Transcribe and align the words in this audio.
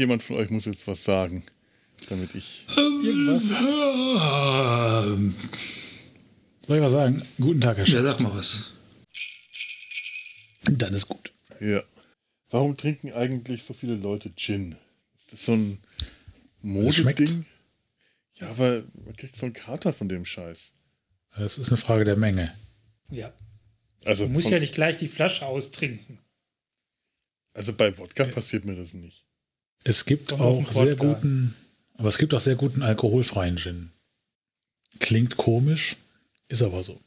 Irgendjemand 0.00 0.22
von 0.22 0.36
euch 0.36 0.48
muss 0.48 0.64
jetzt 0.64 0.86
was 0.86 1.04
sagen, 1.04 1.44
damit 2.08 2.34
ich. 2.34 2.64
Irgendwas. 2.74 3.50
Soll 6.66 6.76
ich 6.78 6.82
was 6.82 6.92
sagen? 6.92 7.22
Guten 7.38 7.60
Tag, 7.60 7.76
Herr 7.76 7.84
ja, 7.84 7.90
Chef. 7.90 8.02
sag 8.02 8.20
mal 8.20 8.34
was. 8.34 8.72
Dann 10.64 10.94
ist 10.94 11.06
gut. 11.06 11.34
Ja. 11.60 11.82
Warum 12.48 12.78
trinken 12.78 13.12
eigentlich 13.12 13.62
so 13.62 13.74
viele 13.74 13.94
Leute 13.94 14.34
Gin? 14.34 14.74
Ist 15.18 15.34
das 15.34 15.44
so 15.44 15.52
ein. 15.52 15.78
Modeding? 16.62 17.44
Ja, 18.36 18.48
aber 18.48 18.82
man 19.04 19.14
kriegt 19.16 19.36
so 19.36 19.44
einen 19.44 19.52
Kater 19.52 19.92
von 19.92 20.08
dem 20.08 20.24
Scheiß. 20.24 20.72
Es 21.36 21.58
ist 21.58 21.68
eine 21.68 21.76
Frage 21.76 22.06
der 22.06 22.16
Menge. 22.16 22.54
Ja. 23.10 23.34
Also, 24.06 24.24
Du 24.24 24.32
musst 24.32 24.48
ja 24.48 24.60
nicht 24.60 24.72
gleich 24.74 24.96
die 24.96 25.08
Flasche 25.08 25.44
austrinken. 25.44 26.20
also 27.52 27.74
bei 27.74 27.98
Wodka 27.98 28.24
passiert 28.24 28.64
mir 28.64 28.76
das 28.76 28.94
nicht. 28.94 29.26
Es 29.84 30.04
gibt 30.04 30.32
auch 30.34 30.70
sehr 30.72 30.96
guten, 30.96 31.54
aber 31.94 32.08
es 32.08 32.18
gibt 32.18 32.34
auch 32.34 32.40
sehr 32.40 32.56
guten 32.56 32.82
alkoholfreien 32.82 33.56
Gin. 33.56 33.90
Klingt 34.98 35.36
komisch, 35.36 35.96
ist 36.48 36.62
aber 36.62 36.82
so. 36.82 37.00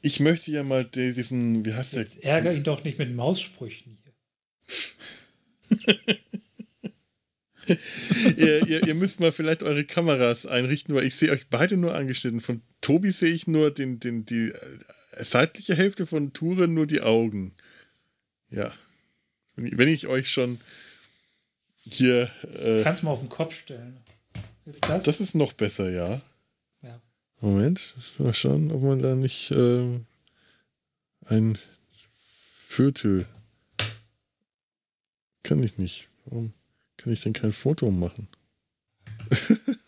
Ich 0.00 0.20
möchte 0.20 0.50
ja 0.50 0.62
mal 0.62 0.84
die- 0.84 1.12
diesen, 1.12 1.64
wie 1.64 1.74
heißt 1.74 1.94
der? 1.94 2.02
Jetzt 2.02 2.22
ärger 2.24 2.52
ihn 2.52 2.62
doch 2.64 2.84
nicht 2.84 2.98
mit 2.98 3.14
Maussprüchen 3.14 3.98
hier. 4.02 4.12
ihr, 8.36 8.66
ihr, 8.66 8.86
ihr 8.86 8.94
müsst 8.94 9.20
mal 9.20 9.32
vielleicht 9.32 9.62
eure 9.62 9.84
Kameras 9.84 10.46
einrichten, 10.46 10.94
weil 10.94 11.04
ich 11.04 11.16
sehe 11.16 11.30
euch 11.30 11.48
beide 11.48 11.76
nur 11.76 11.94
angeschnitten. 11.94 12.40
Von 12.40 12.62
Tobi 12.80 13.10
sehe 13.10 13.32
ich 13.32 13.46
nur 13.46 13.70
den, 13.72 14.00
den, 14.00 14.24
die 14.24 14.50
äh, 14.52 15.24
seitliche 15.24 15.74
Hälfte 15.74 16.06
von 16.06 16.32
Ture 16.32 16.68
nur 16.68 16.86
die 16.86 17.00
Augen. 17.02 17.52
Ja. 18.50 18.72
Wenn 19.56 19.66
ich, 19.66 19.76
wenn 19.78 19.88
ich 19.88 20.06
euch 20.06 20.30
schon 20.30 20.60
hier. 21.94 22.30
Äh, 22.58 22.82
Kannst 22.82 23.02
mal 23.02 23.10
auf 23.10 23.20
den 23.20 23.28
Kopf 23.28 23.54
stellen. 23.54 23.98
Hilft 24.64 24.88
das? 24.88 25.04
das 25.04 25.20
ist 25.20 25.34
noch 25.34 25.52
besser, 25.52 25.90
ja. 25.90 26.20
Ja. 26.82 27.00
Moment, 27.40 27.94
mal 28.18 28.34
schauen, 28.34 28.70
ob 28.70 28.82
man 28.82 28.98
da 28.98 29.14
nicht 29.14 29.50
äh, 29.50 30.00
ein 31.26 31.58
Viertel. 32.66 33.26
Kann 35.42 35.62
ich 35.62 35.78
nicht. 35.78 36.08
Warum 36.26 36.52
kann 36.96 37.12
ich 37.12 37.20
denn 37.20 37.32
kein 37.32 37.52
Foto 37.52 37.90
machen? 37.90 38.28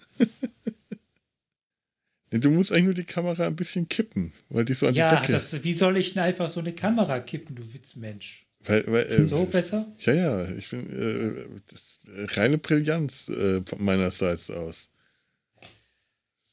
Du 2.31 2.49
musst 2.51 2.71
eigentlich 2.71 2.85
nur 2.85 2.95
die 2.95 3.05
Kamera 3.05 3.47
ein 3.47 3.57
bisschen 3.57 3.89
kippen, 3.89 4.33
weil 4.51 4.65
die 4.65 4.75
so 4.75 4.87
an 4.87 4.93
die 4.93 5.01
ja, 5.01 5.09
Decke. 5.09 5.33
das, 5.33 5.65
wie 5.65 5.75
soll 5.75 5.97
ich 5.97 6.15
denn 6.15 6.23
einfach 6.23 6.49
so 6.49 6.61
eine 6.61 6.73
Kamera 6.73 7.19
kippen, 7.19 7.57
du 7.57 7.75
Witzmensch? 7.75 8.47
Weil, 8.65 8.87
weil, 8.87 9.07
äh, 9.07 9.27
So 9.27 9.45
besser? 9.47 9.91
Ja, 10.01 10.15
ja, 10.15 10.51
ich 10.53 10.71
bin 10.71 10.91
äh, 10.91 11.61
das 11.71 11.81
ist 11.81 12.37
reine 12.37 12.59
Brillanz 12.59 13.29
äh, 13.29 13.63
von 13.65 13.83
meinerseits 13.83 14.51
aus. 14.51 14.91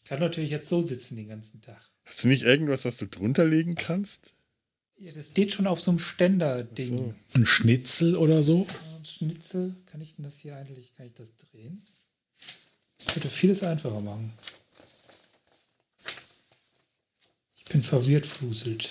Kann 0.06 0.20
natürlich 0.20 0.52
jetzt 0.52 0.70
so 0.70 0.82
sitzen 0.82 1.18
den 1.18 1.28
ganzen 1.28 1.62
Tag. 1.62 1.82
Hast 2.06 2.24
du 2.24 2.30
nicht 2.30 2.44
irgendwas, 2.44 2.86
was 2.86 2.98
du 2.98 3.08
drunter 3.08 3.44
legen 3.44 3.76
kannst? 3.76 4.34
Ja, 5.00 5.12
das 5.12 5.28
steht 5.28 5.54
schon 5.54 5.68
auf 5.68 5.82
so 5.82 5.92
einem 5.92 6.00
Ständer-Ding. 6.00 6.98
So. 6.98 7.14
Ein 7.34 7.46
Schnitzel 7.46 8.16
oder 8.16 8.42
so? 8.42 8.66
Ein 8.98 9.06
Schnitzel. 9.06 9.76
Kann 9.86 10.02
ich 10.02 10.16
denn 10.16 10.24
das 10.24 10.38
hier 10.38 10.56
eigentlich, 10.56 10.94
kann 10.96 11.06
ich 11.06 11.14
das 11.14 11.36
drehen? 11.36 11.84
Das 12.98 13.16
würde 13.16 13.28
vieles 13.30 13.62
einfacher 13.64 14.00
machen. 14.00 14.34
Ich 17.58 17.66
bin 17.66 17.84
verwirrt, 17.84 18.26
Fluselt. 18.26 18.90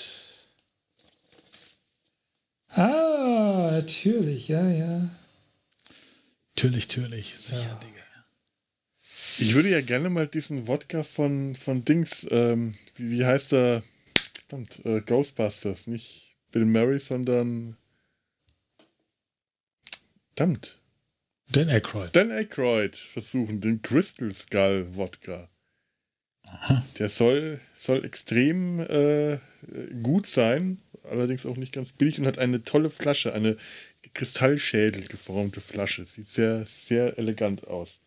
Ah, 2.77 3.71
natürlich, 3.73 4.49
ja, 4.49 4.69
ja. 4.71 5.09
Natürlich, 6.55 6.89
natürlich. 6.89 7.37
Sicher, 7.37 7.63
Ja. 7.63 7.75
Digga. 7.77 7.97
Ich 9.39 9.55
würde 9.55 9.69
ja 9.69 9.81
gerne 9.83 10.09
mal 10.09 10.27
diesen 10.27 10.67
Wodka 10.67 11.03
von, 11.03 11.55
von 11.57 11.85
Dings, 11.85 12.27
ähm, 12.31 12.75
wie, 12.95 13.11
wie 13.11 13.25
heißt 13.27 13.53
er? 13.53 13.83
Verdammt, 14.49 14.85
äh, 14.87 15.01
Ghostbusters, 15.01 15.87
nicht 15.87 16.37
Bill 16.53 16.65
Murray, 16.65 16.99
sondern. 16.99 17.77
Verdammt. 20.35 20.81
Dan 21.49 21.69
Aykroyd. 21.69 22.15
Dan 22.15 22.31
Aykroyd 22.31 22.97
versuchen, 22.97 23.61
den 23.61 23.83
Crystal 23.83 24.33
Skull 24.33 24.95
Wodka. 24.95 25.49
Der 26.99 27.09
soll, 27.09 27.61
soll 27.75 28.05
extrem 28.05 28.81
äh, 28.81 29.39
gut 30.03 30.27
sein, 30.27 30.81
allerdings 31.11 31.47
auch 31.47 31.57
nicht 31.57 31.73
ganz 31.73 31.93
billig 31.93 32.19
und 32.19 32.27
hat 32.27 32.39
eine 32.39 32.63
tolle 32.63 32.91
Flasche, 32.91 33.33
eine 33.33 33.57
Kristallschädel 34.15 35.07
geformte 35.07 35.61
Flasche. 35.61 36.05
Sieht 36.05 36.29
sehr, 36.29 36.67
sehr 36.67 37.19
elegant 37.19 37.67
aus. 37.67 38.01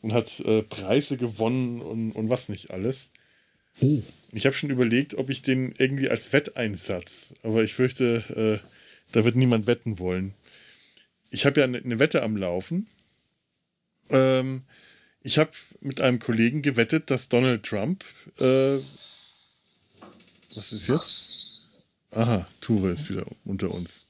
Und 0.00 0.12
hat 0.12 0.40
äh, 0.40 0.62
Preise 0.62 1.16
gewonnen 1.16 1.80
und, 1.80 2.12
und 2.12 2.30
was 2.30 2.48
nicht 2.48 2.70
alles. 2.70 3.10
Oh, 3.80 4.02
Ich 4.32 4.46
habe 4.46 4.54
schon 4.54 4.70
überlegt, 4.70 5.14
ob 5.14 5.30
ich 5.30 5.42
den 5.42 5.72
irgendwie 5.76 6.08
als 6.08 6.32
Wetteinsatz, 6.32 7.34
aber 7.42 7.62
ich 7.62 7.74
fürchte, 7.74 8.62
äh, 8.62 8.68
da 9.12 9.24
wird 9.24 9.36
niemand 9.36 9.66
wetten 9.66 9.98
wollen. 9.98 10.34
Ich 11.30 11.46
habe 11.46 11.60
ja 11.60 11.64
eine, 11.64 11.78
eine 11.78 11.98
Wette 11.98 12.22
am 12.22 12.36
Laufen. 12.36 12.88
Ähm, 14.10 14.62
ich 15.22 15.38
habe 15.38 15.50
mit 15.80 16.00
einem 16.00 16.18
Kollegen 16.18 16.62
gewettet, 16.62 17.10
dass 17.10 17.28
Donald 17.28 17.64
Trump. 17.64 18.04
Äh, 18.38 18.78
was 20.54 20.72
ist 20.72 20.88
jetzt? 20.88 21.57
Aha, 22.10 22.46
Ture 22.60 22.90
ist 22.90 23.10
wieder 23.10 23.26
unter 23.44 23.70
uns. 23.70 24.06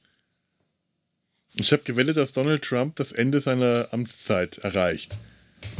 Ich 1.55 1.71
habe 1.71 1.83
gewettet, 1.83 2.17
dass 2.17 2.31
Donald 2.31 2.63
Trump 2.63 2.95
das 2.95 3.11
Ende 3.11 3.41
seiner 3.41 3.89
Amtszeit 3.91 4.59
erreicht. 4.59 5.17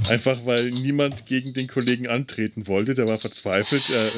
Einfach 0.10 0.46
weil 0.46 0.72
niemand 0.72 1.26
gegen 1.26 1.54
den 1.54 1.68
Kollegen 1.68 2.08
antreten 2.08 2.68
wollte. 2.68 2.96
Der 2.96 3.08
war 3.08 3.18
verzweifelt. 3.18 3.90
Er, 3.90 4.12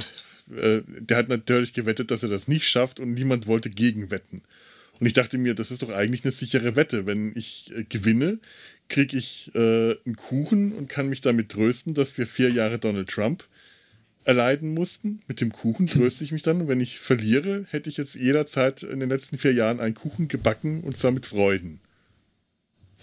äh, 0.58 0.82
der 0.88 1.18
hat 1.18 1.30
natürlich 1.30 1.74
gewettet, 1.74 2.10
dass 2.10 2.24
er 2.24 2.30
das 2.30 2.48
nicht 2.48 2.68
schafft 2.68 3.00
und 3.00 3.14
niemand 3.14 3.48
wollte 3.48 3.70
gegenwetten. 3.70 4.42
Und 5.00 5.08
ich 5.08 5.14
dachte 5.14 5.38
mir, 5.38 5.54
das 5.56 5.72
ist 5.72 5.82
doch 5.82 5.90
eigentlich 5.90 6.24
eine 6.24 6.32
sichere 6.32 6.76
Wette. 6.76 7.06
Wenn 7.06 7.34
ich 7.36 7.72
äh, 7.76 7.84
gewinne, 7.84 8.40
kriege 8.88 9.18
ich 9.18 9.52
äh, 9.54 9.96
einen 10.06 10.16
Kuchen 10.16 10.74
und 10.74 10.90
kann 10.90 11.10
mich 11.10 11.22
damit 11.22 11.50
trösten, 11.50 11.94
dass 11.94 12.18
wir 12.18 12.26
vier 12.26 12.50
Jahre 12.50 12.80
Donald 12.80 13.10
Trump 13.10 13.44
erleiden 14.24 14.74
mussten. 14.74 15.22
Mit 15.28 15.42
dem 15.42 15.52
Kuchen 15.52 15.88
tröste 15.88 16.24
ich 16.24 16.32
mich 16.32 16.42
dann. 16.42 16.62
Und 16.62 16.68
wenn 16.68 16.82
ich 16.82 17.00
verliere, 17.00 17.66
hätte 17.70 17.90
ich 17.90 17.98
jetzt 17.98 18.16
jederzeit 18.16 18.84
in 18.84 19.00
den 19.00 19.09
letzten 19.09 19.38
vier 19.38 19.54
Jahren 19.54 19.80
einen 19.80 19.96
Kuchen 19.96 20.28
gebacken 20.28 20.82
und 20.82 20.98
zwar 20.98 21.12
mit 21.12 21.26
Freuden. 21.26 21.80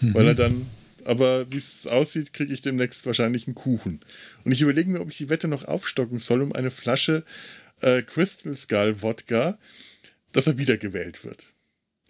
Weil 0.01 0.29
er 0.29 0.35
dann, 0.35 0.67
aber 1.05 1.51
wie 1.51 1.57
es 1.57 1.87
aussieht, 1.87 2.33
kriege 2.33 2.53
ich 2.53 2.61
demnächst 2.61 3.05
wahrscheinlich 3.07 3.47
einen 3.47 3.57
Kuchen. 3.57 3.99
Und 4.45 4.53
ich 4.53 4.63
überlege 4.63 4.91
mir, 4.91 5.01
ob 5.01 5.11
ich 5.11 5.17
die 5.17 5.29
Wette 5.29 5.49
noch 5.49 5.65
aufstocken 5.65 6.19
soll 6.19 6.43
um 6.43 6.53
eine 6.53 6.71
Flasche 6.71 7.25
äh, 7.81 8.03
Crystal 8.03 8.57
Skull 8.57 9.03
Wodka, 9.03 9.59
dass 10.33 10.47
er 10.47 10.59
wiedergewählt 10.59 11.25
wird. 11.25 11.53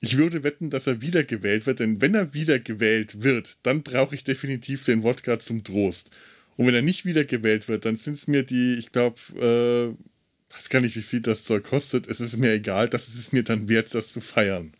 Ich 0.00 0.16
würde 0.16 0.44
wetten, 0.44 0.70
dass 0.70 0.86
er 0.86 1.00
wiedergewählt 1.00 1.66
wird, 1.66 1.80
denn 1.80 2.00
wenn 2.00 2.14
er 2.14 2.34
wiedergewählt 2.34 3.22
wird, 3.22 3.58
dann 3.64 3.82
brauche 3.82 4.14
ich 4.14 4.22
definitiv 4.22 4.84
den 4.84 5.02
Wodka 5.02 5.40
zum 5.40 5.64
Trost. 5.64 6.10
Und 6.58 6.66
wenn 6.66 6.74
er 6.74 6.82
nicht 6.82 7.04
wiedergewählt 7.06 7.68
wird, 7.68 7.84
dann 7.84 7.96
sind 7.96 8.14
es 8.14 8.26
mir 8.26 8.42
die, 8.42 8.74
ich 8.74 8.90
glaube, 8.90 9.16
äh, 9.38 10.54
weiß 10.54 10.68
gar 10.70 10.80
nicht, 10.80 10.96
wie 10.96 11.02
viel 11.02 11.20
das 11.20 11.44
Zeug 11.44 11.62
kostet. 11.62 12.08
Es 12.08 12.20
ist 12.20 12.36
mir 12.36 12.52
egal, 12.52 12.88
das 12.88 13.06
ist 13.08 13.14
es 13.14 13.32
mir 13.32 13.44
dann 13.44 13.68
wert, 13.68 13.94
das 13.94 14.12
zu 14.12 14.20
feiern. 14.20 14.74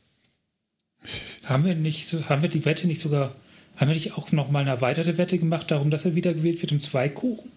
Haben 1.44 1.64
wir 1.64 1.76
nicht 1.76 2.08
so, 2.08 2.28
haben 2.28 2.42
wir 2.42 2.48
die 2.48 2.64
Wette 2.64 2.88
nicht 2.88 3.00
sogar, 3.00 3.34
haben 3.76 3.88
wir 3.88 3.94
nicht 3.94 4.14
auch 4.18 4.32
noch 4.32 4.50
mal 4.50 4.60
eine 4.60 4.70
erweiterte 4.70 5.18
Wette 5.18 5.38
gemacht, 5.38 5.70
darum, 5.70 5.88
dass 5.90 6.04
er 6.04 6.16
wiedergewählt 6.16 6.60
wird 6.60 6.72
um 6.72 6.80
zwei 6.80 7.08
Kuchen? 7.08 7.50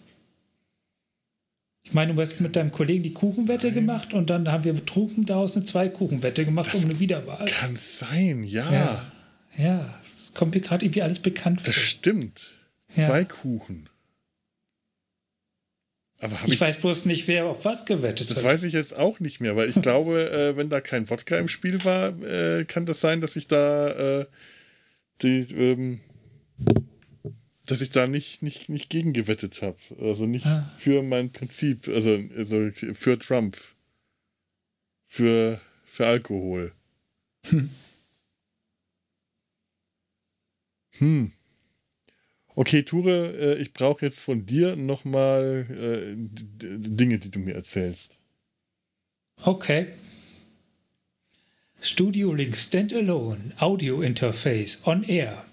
Ich 1.83 1.93
meine, 1.93 2.13
du 2.13 2.21
hast 2.21 2.39
mit 2.41 2.55
deinem 2.55 2.71
Kollegen 2.71 3.01
die 3.01 3.13
Kuchenwette 3.13 3.71
gemacht 3.71 4.13
und 4.13 4.29
dann 4.29 4.47
haben 4.51 4.63
wir 4.65 4.73
betrunken 4.73 5.25
daraus 5.25 5.55
eine 5.57 5.65
Zwei-Kuchen-Wette 5.65 6.45
gemacht 6.45 6.75
um 6.75 6.83
eine 6.85 6.99
Wiederwahl. 6.99 7.45
Kann 7.47 7.75
sein, 7.75 8.43
ja. 8.43 8.71
Ja. 8.71 9.11
Ja, 9.57 9.99
es 10.15 10.31
kommt 10.35 10.53
mir 10.53 10.61
gerade 10.61 10.85
irgendwie 10.85 11.01
alles 11.01 11.17
bekannt 11.19 11.61
Das 11.65 11.73
vor. 11.73 11.83
stimmt. 11.83 12.51
Ja. 12.95 13.07
Zwei 13.07 13.25
Kuchen. 13.25 13.89
Ich, 16.45 16.53
Ich 16.53 16.61
weiß 16.61 16.77
bloß 16.81 17.05
nicht, 17.05 17.27
wer 17.27 17.45
auf 17.45 17.65
was 17.65 17.85
gewettet 17.85 18.29
das 18.29 18.37
hat. 18.37 18.43
weiß 18.45 18.63
ich 18.63 18.73
jetzt 18.73 18.97
auch 18.97 19.19
nicht 19.19 19.41
mehr, 19.41 19.55
weil 19.55 19.69
ich 19.69 19.81
glaube, 19.81 20.29
äh, 20.31 20.55
wenn 20.57 20.69
da 20.69 20.79
kein 20.81 21.09
Wodka 21.09 21.37
im 21.37 21.47
Spiel 21.47 21.83
war, 21.83 22.09
äh, 22.21 22.65
kann 22.65 22.85
das 22.85 23.01
sein, 23.01 23.21
dass 23.21 23.35
ich 23.35 23.47
da 23.47 24.19
äh, 24.21 24.25
die, 25.23 25.39
ähm, 25.53 25.99
dass 27.65 27.81
ich 27.81 27.89
da 27.91 28.05
nicht, 28.07 28.41
nicht, 28.43 28.69
nicht 28.69 28.89
gegen 28.89 29.13
gewettet 29.13 29.61
habe. 29.61 29.77
Also 29.99 30.25
nicht 30.25 30.45
Ah. 30.45 30.69
für 30.77 31.01
mein 31.03 31.31
Prinzip, 31.31 31.87
also, 31.87 32.19
also 32.37 32.69
für 32.93 33.17
Trump. 33.17 33.57
Für, 35.07 35.59
für 35.85 36.05
Alkohol. 36.07 36.71
Hm. 40.97 41.31
Okay, 42.55 42.83
Ture, 42.83 43.33
äh, 43.37 43.61
ich 43.61 43.73
brauche 43.73 44.05
jetzt 44.05 44.19
von 44.19 44.45
dir 44.45 44.75
nochmal 44.75 45.65
äh, 45.69 46.15
Dinge, 46.15 47.17
die 47.17 47.31
du 47.31 47.39
mir 47.39 47.55
erzählst. 47.55 48.17
Okay. 49.43 49.87
Studio 51.79 52.33
Link 52.33 52.55
Standalone 52.55 53.53
Audio 53.57 54.01
Interface 54.01 54.79
on 54.85 55.03
Air 55.03 55.43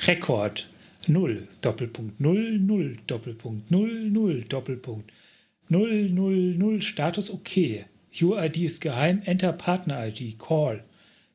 Rekord 0.00 0.68
0 1.06 1.48
Doppelpunkt 1.62 2.20
0 2.20 2.58
0 2.58 2.96
Doppelpunkt 3.06 3.70
0 3.70 4.10
0 4.10 4.44
Doppelpunkt 4.44 5.10
0 5.68 6.10
0 6.10 6.54
0 6.58 6.82
Status 6.82 7.30
okay. 7.30 7.86
UID 8.20 8.56
ist 8.58 8.80
geheim. 8.80 9.22
Enter 9.24 9.52
Partner 9.52 10.08
ID. 10.08 10.38
Call. 10.38 10.84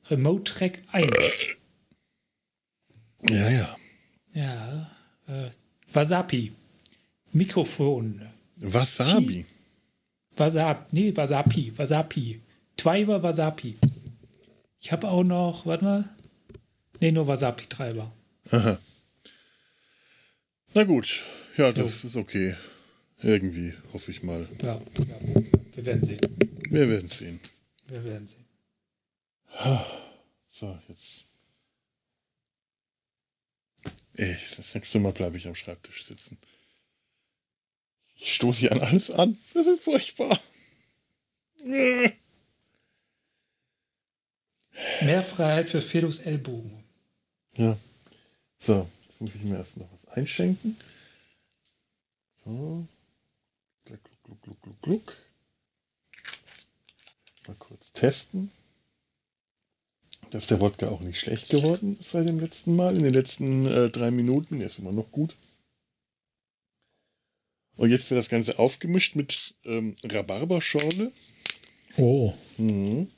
Remote 0.10 0.44
Track 0.44 0.82
1. 0.92 1.56
Ja, 3.30 3.50
ja. 3.50 3.76
Ja. 4.34 4.95
Äh, 5.27 5.50
Wasapi. 5.94 6.51
Mikrofon. 7.33 8.22
Wasabi. 8.57 9.45
Wasap, 10.38 10.88
nee, 10.92 11.16
Wasapi, 11.16 11.72
Wasapi. 11.77 12.42
Treiber 12.77 13.24
Wasapi. 13.24 13.77
Ich 14.80 14.92
habe 14.92 15.07
auch 15.07 15.24
noch, 15.24 15.66
warte 15.66 15.83
mal. 15.83 16.10
Nee, 17.00 17.12
nur 17.12 17.27
Wasapi-Treiber. 17.27 18.12
Aha. 18.51 18.77
Na 20.74 20.83
gut. 20.83 21.24
Ja, 21.57 21.72
das 21.72 22.04
ist 22.04 22.18
okay. 22.18 22.56
Irgendwie, 23.22 23.74
hoffe 23.94 24.12
ich 24.12 24.24
mal. 24.24 24.48
Ja, 24.62 24.75
ja, 24.75 24.81
wir 25.74 25.86
werden 25.86 26.04
sehen. 26.04 26.19
Wir 26.69 26.89
werden 26.89 27.10
sehen. 27.10 27.39
Wir 27.88 28.04
werden 28.04 28.27
sehen. 28.27 28.45
So, 30.48 30.77
jetzt. 30.89 31.25
Ey, 34.18 34.38
das 34.56 34.74
nächste 34.74 35.00
Mal 35.00 35.12
bleibe 35.12 35.36
ich 35.38 35.46
am 35.48 35.56
Schreibtisch 35.56 36.06
sitzen. 36.06 36.38
Ich 38.16 38.34
stoße 38.36 38.62
hier 38.62 38.72
an 38.72 38.82
alles 38.82 39.12
an. 39.12 39.38
Das 39.54 39.68
ist 39.68 39.84
furchtbar. 39.84 40.42
Mehr 41.58 42.14
Freiheit 45.24 45.68
für 45.68 45.82
Felix 45.82 46.20
Ellbogen. 46.20 46.84
Ja. 47.56 47.78
So, 48.58 48.90
jetzt 49.08 49.20
muss 49.20 49.36
ich 49.36 49.42
mir 49.42 49.58
erst 49.58 49.76
noch 49.78 49.92
was 49.92 50.06
einschenken. 50.14 50.78
So. 52.46 52.88
Gluck, 53.84 54.00
gluck, 54.24 54.42
gluck, 54.42 54.62
gluck, 54.62 54.82
gluck. 54.82 55.18
Mal 57.48 57.56
kurz 57.56 57.92
testen. 57.92 58.52
Dass 60.36 60.48
der 60.48 60.60
Wodka 60.60 60.90
auch 60.90 61.00
nicht 61.00 61.18
schlecht 61.18 61.48
geworden 61.48 61.96
ist 61.98 62.10
seit 62.10 62.28
dem 62.28 62.42
letzten 62.42 62.76
Mal. 62.76 62.98
In 62.98 63.04
den 63.04 63.14
letzten 63.14 63.66
äh, 63.68 63.90
drei 63.90 64.12
Minuten. 64.12 64.60
Ist 64.60 64.80
immer 64.80 64.92
noch 64.92 65.10
gut. 65.10 65.34
Und 67.78 67.90
jetzt 67.90 68.10
wird 68.10 68.18
das 68.18 68.28
Ganze 68.28 68.60
aufgemischt 68.60 69.16
mit 69.16 69.56
ähm, 69.64 69.96
Rhabarberschorle. 70.04 71.14
Oh, 71.96 72.34
Mhm. 72.58 73.10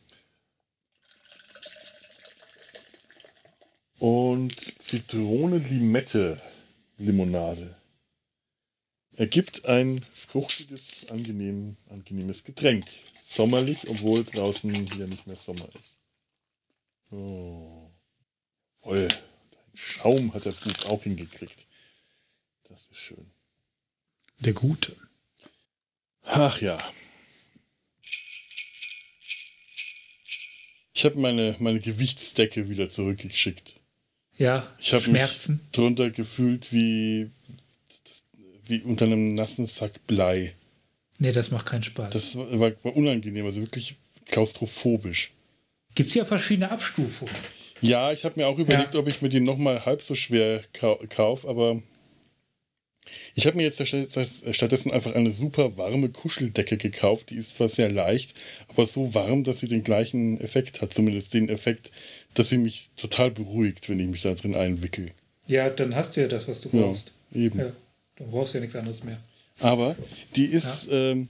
Und 3.97 4.53
Zitrone-Limette-Limonade. 4.79 7.75
Ergibt 9.15 9.65
ein 9.65 10.03
fruchtiges, 10.13 11.07
angenehm, 11.09 11.77
angenehmes 11.89 12.43
Getränk. 12.43 12.85
Sommerlich, 13.27 13.89
obwohl 13.89 14.23
draußen 14.23 14.71
hier 14.93 15.07
nicht 15.07 15.25
mehr 15.25 15.35
Sommer 15.35 15.67
ist. 15.79 15.96
Oh. 17.11 17.89
Voll. 18.81 19.07
Ein 19.07 19.71
Schaum 19.73 20.33
hat 20.33 20.45
der 20.45 20.51
Bub 20.51 20.85
auch 20.85 21.03
hingekriegt. 21.03 21.67
Das 22.69 22.81
ist 22.91 22.97
schön. 22.97 23.31
der 24.39 24.53
Gute. 24.53 24.95
Ach 26.23 26.61
ja. 26.61 26.77
Ich 30.93 31.05
habe 31.05 31.17
meine, 31.19 31.55
meine 31.59 31.79
Gewichtsdecke 31.79 32.69
wieder 32.69 32.89
zurückgeschickt. 32.89 33.75
Ja, 34.37 34.71
Ich 34.79 34.93
habe 34.93 35.09
mich 35.09 35.47
drunter 35.71 36.09
gefühlt 36.11 36.71
wie, 36.73 37.29
wie 38.63 38.81
unter 38.81 39.05
einem 39.05 39.33
nassen 39.33 39.65
Sack 39.65 40.05
Blei. 40.07 40.53
Nee, 41.19 41.31
das 41.31 41.49
macht 41.51 41.65
keinen 41.67 41.83
Spaß. 41.83 42.11
Das 42.13 42.35
war, 42.35 42.59
war, 42.59 42.71
war 42.83 42.95
unangenehm, 42.95 43.45
also 43.45 43.61
wirklich 43.61 43.95
klaustrophobisch. 44.25 45.31
Gibt 45.97 46.09
es 46.09 46.15
ja 46.15 46.25
verschiedene 46.25 46.69
Abstufungen. 46.69 47.33
Ja, 47.81 48.11
ich 48.11 48.23
habe 48.23 48.39
mir 48.39 48.47
auch 48.47 48.59
überlegt, 48.59 48.93
ob 48.95 49.07
ich 49.07 49.21
mir 49.23 49.29
die 49.29 49.39
nochmal 49.39 49.83
halb 49.85 50.01
so 50.03 50.13
schwer 50.13 50.61
kau 50.73 50.95
kaufe, 51.09 51.47
aber 51.47 51.81
ich 53.35 53.47
habe 53.47 53.57
mir 53.57 53.63
jetzt 53.63 53.85
statt- 53.87 54.27
stattdessen 54.51 54.91
einfach 54.91 55.15
eine 55.15 55.31
super 55.31 55.75
warme 55.77 56.09
Kuscheldecke 56.09 56.77
gekauft. 56.77 57.29
Die 57.31 57.35
ist 57.37 57.55
zwar 57.55 57.67
sehr 57.69 57.89
leicht, 57.89 58.35
aber 58.67 58.85
so 58.85 59.13
warm, 59.15 59.43
dass 59.43 59.59
sie 59.59 59.67
den 59.67 59.83
gleichen 59.83 60.39
Effekt 60.39 60.81
hat. 60.81 60.93
Zumindest 60.93 61.33
den 61.33 61.49
Effekt, 61.49 61.91
dass 62.35 62.49
sie 62.49 62.57
mich 62.59 62.89
total 62.95 63.31
beruhigt, 63.31 63.89
wenn 63.89 63.99
ich 63.99 64.07
mich 64.07 64.21
da 64.21 64.33
drin 64.35 64.55
einwickel. 64.55 65.09
Ja, 65.47 65.69
dann 65.69 65.95
hast 65.95 66.15
du 66.15 66.21
ja 66.21 66.27
das, 66.27 66.47
was 66.47 66.61
du 66.61 66.69
Ja, 66.73 66.81
brauchst. 66.83 67.11
eben. 67.33 67.57
Ja, 67.59 67.71
dann 68.17 68.29
brauchst 68.31 68.53
du 68.53 68.57
ja 68.57 68.61
nichts 68.61 68.75
anderes 68.75 69.03
mehr. 69.03 69.17
Aber 69.61 69.95
die 70.35 70.45
ist 70.45 70.87
ähm, 70.91 71.29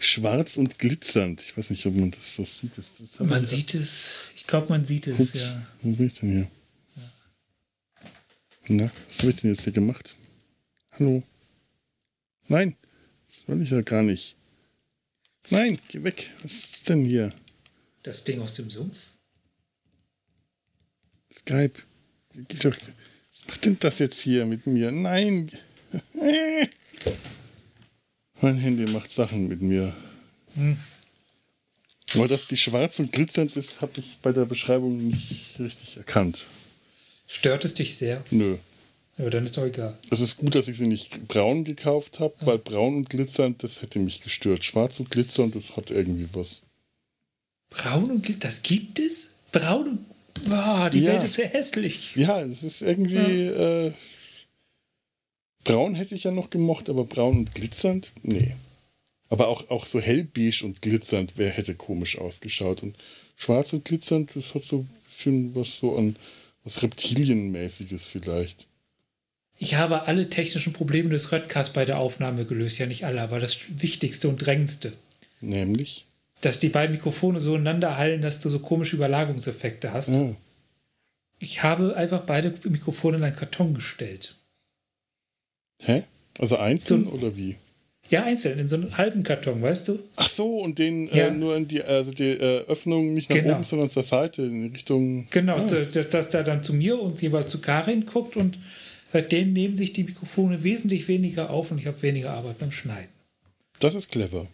schwarz 0.00 0.56
und 0.56 0.78
glitzernd. 0.78 1.40
Ich 1.40 1.56
weiß 1.56 1.70
nicht, 1.70 1.86
ob 1.86 1.94
man 1.94 2.10
das 2.10 2.34
so 2.34 2.44
sieht. 2.44 2.76
Das, 2.76 2.86
das 2.98 3.26
Man 3.26 3.46
sieht 3.46 3.74
es. 3.74 4.30
Ich 4.34 4.46
glaube, 4.46 4.68
man 4.68 4.84
sieht 4.84 5.06
es, 5.06 5.18
Ups, 5.18 5.34
ja. 5.34 5.66
Wo 5.82 5.92
bin 5.92 6.06
ich 6.06 6.14
denn 6.14 6.30
hier? 6.30 6.50
Na, 8.68 8.90
was 9.08 9.18
habe 9.18 9.30
ich 9.30 9.36
denn 9.36 9.50
jetzt 9.50 9.64
hier 9.64 9.72
gemacht? 9.72 10.14
Hallo? 10.92 11.22
Nein, 12.48 12.76
das 13.28 13.48
will 13.48 13.62
ich 13.62 13.70
ja 13.70 13.80
gar 13.80 14.02
nicht. 14.02 14.36
Nein, 15.50 15.78
geh 15.88 16.02
weg. 16.04 16.30
Was 16.42 16.52
ist 16.52 16.88
denn 16.88 17.04
hier? 17.04 17.32
Das 18.02 18.24
Ding 18.24 18.40
aus 18.40 18.54
dem 18.54 18.70
Sumpf. 18.70 18.96
Skype. 21.36 21.80
Doch. 22.62 22.76
Was 22.76 23.46
macht 23.48 23.64
denn 23.64 23.78
das 23.80 23.98
jetzt 23.98 24.20
hier 24.20 24.46
mit 24.46 24.66
mir? 24.66 24.90
Nein. 24.92 25.50
mein 28.42 28.56
Handy 28.58 28.90
macht 28.90 29.10
Sachen 29.12 29.48
mit 29.48 29.60
mir. 29.62 29.94
Hm. 30.54 30.76
Aber 32.14 32.26
dass 32.26 32.48
die 32.48 32.56
schwarz 32.56 32.98
und 32.98 33.12
glitzernd 33.12 33.56
ist, 33.56 33.80
habe 33.80 33.92
ich 34.00 34.18
bei 34.22 34.32
der 34.32 34.44
Beschreibung 34.44 35.06
nicht 35.06 35.58
richtig 35.60 35.96
erkannt. 35.96 36.46
Stört 37.28 37.64
es 37.64 37.74
dich 37.74 37.96
sehr? 37.96 38.24
Nö. 38.30 38.56
Aber 39.16 39.30
dann 39.30 39.44
ist 39.44 39.56
doch 39.56 39.64
egal. 39.64 39.96
Es 40.10 40.20
ist 40.20 40.38
gut, 40.38 40.54
dass 40.54 40.66
ich 40.66 40.76
sie 40.78 40.86
nicht 40.86 41.28
braun 41.28 41.62
gekauft 41.64 42.18
habe, 42.18 42.34
weil 42.40 42.58
braun 42.58 42.96
und 42.96 43.10
glitzernd, 43.10 43.62
das 43.62 43.82
hätte 43.82 43.98
mich 43.98 44.20
gestört. 44.22 44.64
Schwarz 44.64 44.98
und 44.98 45.10
glitzernd, 45.10 45.54
das 45.54 45.76
hat 45.76 45.90
irgendwie 45.90 46.26
was. 46.32 46.62
Braun 47.68 48.10
und 48.10 48.26
Gl- 48.26 48.38
das 48.40 48.62
gibt 48.62 48.98
es? 48.98 49.36
Braun 49.52 49.88
und. 49.88 50.06
Boah, 50.48 50.88
die 50.90 51.00
Ja. 51.00 51.12
Welt 51.12 51.24
ist 51.24 51.34
sehr 51.34 51.48
hässlich. 51.48 52.16
Ja, 52.16 52.40
es 52.40 52.62
ist 52.62 52.80
irgendwie. 52.82 53.14
Äh, 53.46 53.92
braun 55.64 55.94
hätte 55.94 56.14
ich 56.14 56.24
ja 56.24 56.30
noch 56.30 56.50
gemocht, 56.50 56.88
aber 56.88 57.04
braun 57.04 57.38
und 57.38 57.54
glitzernd? 57.54 58.12
Nee. 58.22 58.54
Aber 59.28 59.48
auch, 59.48 59.70
auch 59.70 59.86
so 59.86 60.00
hellbeige 60.00 60.64
und 60.64 60.82
glitzernd 60.82 61.34
wer 61.36 61.50
hätte 61.50 61.74
komisch 61.74 62.18
ausgeschaut. 62.18 62.82
Und 62.82 62.96
schwarz 63.36 63.72
und 63.72 63.84
glitzernd, 63.84 64.30
das 64.34 64.54
hat 64.54 64.64
so 64.64 64.78
ein 64.78 64.90
bisschen 65.06 65.54
was 65.54 65.76
so 65.76 65.96
an 65.96 66.16
was 66.64 66.82
Reptilienmäßiges 66.82 68.04
vielleicht. 68.04 68.66
Ich 69.56 69.74
habe 69.74 70.02
alle 70.06 70.28
technischen 70.28 70.72
Probleme 70.72 71.10
des 71.10 71.32
Röttcast 71.32 71.74
bei 71.74 71.84
der 71.84 71.98
Aufnahme 71.98 72.46
gelöst. 72.46 72.78
Ja, 72.78 72.86
nicht 72.86 73.04
alle, 73.04 73.20
aber 73.20 73.40
das 73.40 73.58
Wichtigste 73.68 74.28
und 74.28 74.38
Drängendste. 74.38 74.92
Nämlich. 75.40 76.06
Dass 76.40 76.58
die 76.58 76.70
beiden 76.70 76.96
Mikrofone 76.96 77.40
so 77.40 77.54
ineinander 77.54 77.98
hallen, 77.98 78.22
dass 78.22 78.40
du 78.40 78.48
so 78.48 78.58
komische 78.58 78.96
Überlagungseffekte 78.96 79.92
hast. 79.92 80.10
Ah, 80.10 80.34
Ich 81.38 81.62
habe 81.62 81.94
einfach 81.94 82.22
beide 82.22 82.54
Mikrofone 82.68 83.18
in 83.18 83.24
einen 83.24 83.36
Karton 83.36 83.74
gestellt. 83.74 84.36
Hä? 85.80 86.04
Also 86.38 86.56
einzeln 86.56 87.04
Zum- 87.04 87.12
oder 87.12 87.36
wie? 87.36 87.56
Ja, 88.08 88.24
einzeln, 88.24 88.58
in 88.58 88.66
so 88.66 88.74
einen 88.76 88.98
halben 88.98 89.22
Karton, 89.22 89.62
weißt 89.62 89.86
du? 89.88 90.00
Ach 90.16 90.28
so, 90.28 90.58
und 90.58 90.78
den 90.80 91.06
Ja. 91.14 91.28
äh, 91.28 91.30
nur 91.30 91.56
in 91.56 91.68
die, 91.68 91.80
also 91.82 92.10
die 92.10 92.24
äh, 92.30 92.64
Öffnung 92.66 93.14
nicht 93.14 93.30
nach 93.30 93.36
Genau. 93.36 93.54
oben, 93.54 93.62
sondern 93.62 93.88
zur 93.88 94.02
Seite, 94.02 94.42
in 94.42 94.72
Richtung. 94.72 95.28
Genau, 95.30 95.56
Ah. 95.56 95.64
so, 95.66 95.84
dass 95.84 96.08
das 96.08 96.28
da 96.28 96.42
dann 96.42 96.64
zu 96.64 96.72
mir 96.74 97.00
und 97.00 97.22
jeweils 97.22 97.50
zu 97.52 97.60
Karin 97.60 98.06
guckt 98.06 98.36
und 98.36 98.58
seitdem 99.12 99.52
nehmen 99.52 99.76
sich 99.76 99.92
die 99.92 100.02
Mikrofone 100.04 100.62
wesentlich 100.64 101.06
weniger 101.06 101.50
auf 101.50 101.70
und 101.70 101.78
ich 101.78 101.86
habe 101.86 102.02
weniger 102.02 102.32
Arbeit 102.32 102.58
beim 102.58 102.72
Schneiden. 102.72 103.10
Das 103.78 103.94
ist 103.94 104.10
clever. 104.10 104.48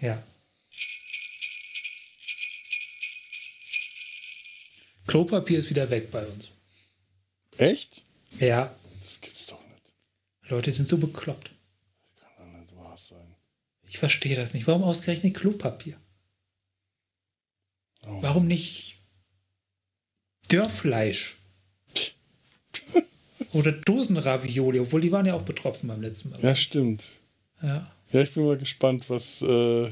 Ja. 0.00 0.20
Klopapier 5.06 5.60
ist 5.60 5.70
wieder 5.70 5.88
weg 5.90 6.10
bei 6.10 6.24
uns. 6.26 6.50
Echt? 7.58 8.04
Ja, 8.40 8.74
Das 9.04 9.20
gibt's 9.20 9.46
doch 9.46 9.60
nicht. 9.72 9.94
Leute 10.48 10.72
sind 10.72 10.88
so 10.88 10.98
bekloppt. 10.98 11.50
Kann 12.20 12.52
doch 12.52 12.58
nicht 12.58 12.76
wahr 12.76 12.96
sein. 12.96 13.34
Ich 13.88 13.98
verstehe 13.98 14.36
das 14.36 14.54
nicht. 14.54 14.66
Warum 14.66 14.82
ausgerechnet 14.84 15.34
Klopapier? 15.34 15.96
Oh. 18.02 18.18
Warum 18.20 18.46
nicht 18.46 18.98
Dörrfleisch? 20.48 21.36
Oder 23.52 23.72
Dosenravioli, 23.72 24.80
obwohl 24.80 25.00
die 25.00 25.12
waren 25.12 25.26
ja 25.26 25.34
auch 25.34 25.42
betroffen 25.42 25.88
beim 25.88 26.02
letzten 26.02 26.30
Mal. 26.30 26.40
Ja, 26.40 26.54
stimmt. 26.54 27.12
Ja. 27.62 27.90
Ja, 28.12 28.20
ich 28.20 28.32
bin 28.32 28.46
mal 28.46 28.56
gespannt, 28.56 29.10
was, 29.10 29.42
äh, 29.42 29.90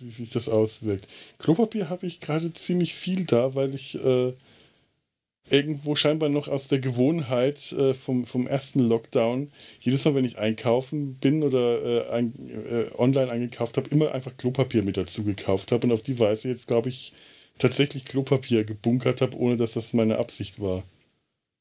wie 0.00 0.10
sich 0.10 0.28
das 0.28 0.48
auswirkt. 0.48 1.08
Klopapier 1.38 1.88
habe 1.88 2.06
ich 2.06 2.20
gerade 2.20 2.52
ziemlich 2.52 2.94
viel 2.94 3.24
da, 3.24 3.54
weil 3.54 3.74
ich 3.74 3.94
äh, 3.94 4.34
irgendwo 5.50 5.94
scheinbar 5.94 6.28
noch 6.30 6.48
aus 6.48 6.68
der 6.68 6.78
Gewohnheit 6.78 7.72
äh, 7.72 7.92
vom, 7.94 8.24
vom 8.24 8.46
ersten 8.46 8.80
Lockdown, 8.80 9.52
jedes 9.80 10.04
Mal, 10.04 10.14
wenn 10.14 10.24
ich 10.24 10.38
einkaufen 10.38 11.16
bin 11.16 11.42
oder 11.42 11.82
äh, 12.08 12.10
ein, 12.10 12.32
äh, 12.70 12.86
online 12.96 13.30
eingekauft 13.30 13.76
habe, 13.76 13.90
immer 13.90 14.12
einfach 14.12 14.36
Klopapier 14.36 14.82
mit 14.82 14.96
dazu 14.96 15.22
gekauft 15.24 15.70
habe 15.72 15.86
und 15.86 15.92
auf 15.92 16.02
die 16.02 16.18
Weise 16.18 16.48
jetzt, 16.48 16.66
glaube 16.66 16.88
ich, 16.88 17.12
tatsächlich 17.58 18.04
Klopapier 18.04 18.64
gebunkert 18.64 19.20
habe, 19.20 19.36
ohne 19.36 19.56
dass 19.56 19.72
das 19.72 19.92
meine 19.92 20.18
Absicht 20.18 20.60
war. 20.60 20.82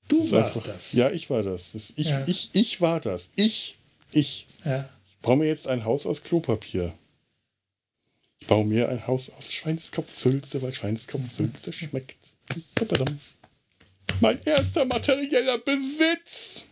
Du 0.08 0.22
ist 0.22 0.32
warst 0.32 0.58
einfach- 0.58 0.74
das. 0.74 0.94
Ja, 0.94 1.12
ich 1.12 1.30
war 1.30 1.44
das. 1.44 1.74
das 1.74 1.94
ich, 1.96 2.10
Ja. 2.10 2.24
ich, 2.28 2.50
ich 2.54 2.82
war 2.82 3.00
das. 3.00 3.30
Ich, 3.36 3.78
ich. 4.12 4.48
Ja. 4.66 4.90
Ich 5.06 5.18
baue 5.22 5.38
mir 5.38 5.46
jetzt 5.46 5.68
ein 5.68 5.86
Haus 5.86 6.06
aus 6.06 6.24
Klopapier. 6.24 6.94
Ich 8.40 8.48
baue 8.48 8.66
mir 8.66 8.90
ein 8.90 9.08
Haus 9.08 9.30
aus 9.38 9.52
Schweinskopfsülze, 9.52 10.62
weil 10.62 10.74
Schweinskopfsülze 10.74 11.72
schmeckt. 11.72 12.18
Papadam. 12.76 13.18
Mein 14.24 14.40
erster 14.46 14.86
materieller 14.86 15.58
Besitz. 15.58 16.66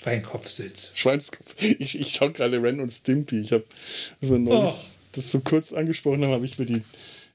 Schweinkopfsülze. 0.00 0.88
Schweinskopf. 0.94 1.54
Ich, 1.60 1.98
ich 2.00 2.14
schaue 2.14 2.32
gerade 2.32 2.62
Ren 2.62 2.80
und 2.80 2.90
Stimpy. 2.90 3.40
Ich 3.40 3.52
habe 3.52 3.64
also 4.22 4.38
neulich 4.38 4.72
Oh. 4.74 4.78
das 5.12 5.30
so 5.30 5.40
kurz 5.40 5.72
angesprochen, 5.74 6.22
habe, 6.24 6.32
habe 6.34 6.44
ich 6.46 6.58
mir 6.58 6.64
die, 6.64 6.82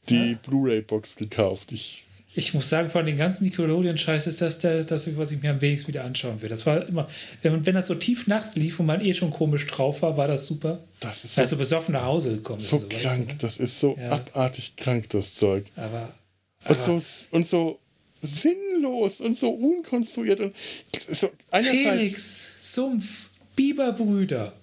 die 0.09 0.37
Blu-ray-Box 0.41 1.17
gekauft. 1.17 1.71
Ich, 1.71 2.05
Ich 2.33 2.53
muss 2.55 2.67
sagen, 2.69 2.89
von 2.89 3.05
den 3.05 3.15
ganzen 3.17 3.43
Nickelodeon-Scheiß 3.43 4.25
ist 4.25 4.41
das 4.41 4.57
der, 4.59 4.83
das, 4.85 5.15
was 5.17 5.31
ich 5.31 5.39
mir 5.41 5.51
am 5.51 5.61
wenigsten 5.61 5.89
wieder 5.89 6.03
anschauen 6.03 6.41
will. 6.41 6.49
Das 6.49 6.65
war 6.65 6.87
immer, 6.87 7.07
wenn, 7.43 7.63
wenn 7.65 7.75
das 7.75 7.87
so 7.87 7.95
tief 7.95 8.25
nachts 8.25 8.55
lief 8.55 8.79
und 8.79 8.87
man 8.87 9.01
eh 9.01 9.13
schon 9.13 9.29
komisch 9.31 9.67
drauf 9.67 10.01
war, 10.01 10.17
war 10.17 10.27
das 10.27 10.47
super. 10.47 10.79
das 10.99 11.25
ist 11.25 11.35
so, 11.35 11.41
Also 11.41 11.57
besoffen 11.57 11.93
nach 11.93 12.05
Hause 12.05 12.37
gekommen 12.37 12.59
ist. 12.61 12.69
so 12.69 12.77
und 12.77 12.91
du, 12.91 12.97
krank. 12.97 13.27
ne? 13.27 13.35
Das 13.39 13.57
ist 13.57 13.79
so 13.79 13.95
Ja. 13.99 14.13
abartig 14.13 14.75
krank, 14.77 15.09
das 15.09 15.35
Zeug. 15.35 15.65
Aber, 15.75 16.13
Und 16.63 16.65
aber 16.71 16.75
so, 16.75 17.01
und 17.31 17.45
so 17.45 17.79
sinnlos 18.21 19.19
und 19.19 19.35
so 19.35 19.49
unkonstruiert. 19.49 20.41
Und 20.41 20.55
so 21.09 21.29
Felix, 21.51 22.55
Sumpf, 22.59 23.29
Biberbrüder. 23.55 24.53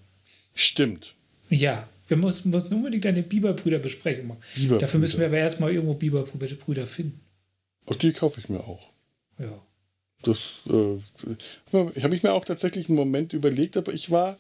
stimmt. 0.55 1.15
Ja, 1.50 1.88
wir 2.09 2.17
müssen, 2.17 2.50
müssen 2.50 2.73
unbedingt 2.73 3.07
eine 3.07 3.23
Biberbrüder-Besprechung 3.23 4.29
machen. 4.29 4.41
Biberbrüder. 4.55 4.81
Dafür 4.81 5.00
müssen 5.00 5.21
wir 5.21 5.27
aber 5.27 5.38
erstmal 5.38 5.73
irgendwo 5.73 5.95
Biberbrüder 5.95 6.87
finden. 6.87 7.21
Und 7.85 8.03
die 8.03 8.12
kaufe 8.12 8.41
ich 8.41 8.49
mir 8.49 8.61
auch. 8.61 8.93
Ja. 9.38 9.62
Das 10.23 10.59
äh, 10.67 12.03
habe 12.03 12.17
ich 12.17 12.23
mir 12.23 12.33
auch 12.33 12.45
tatsächlich 12.45 12.88
einen 12.88 12.97
Moment 12.97 13.33
überlegt, 13.33 13.77
aber 13.77 13.93
ich 13.93 14.11
war. 14.11 14.37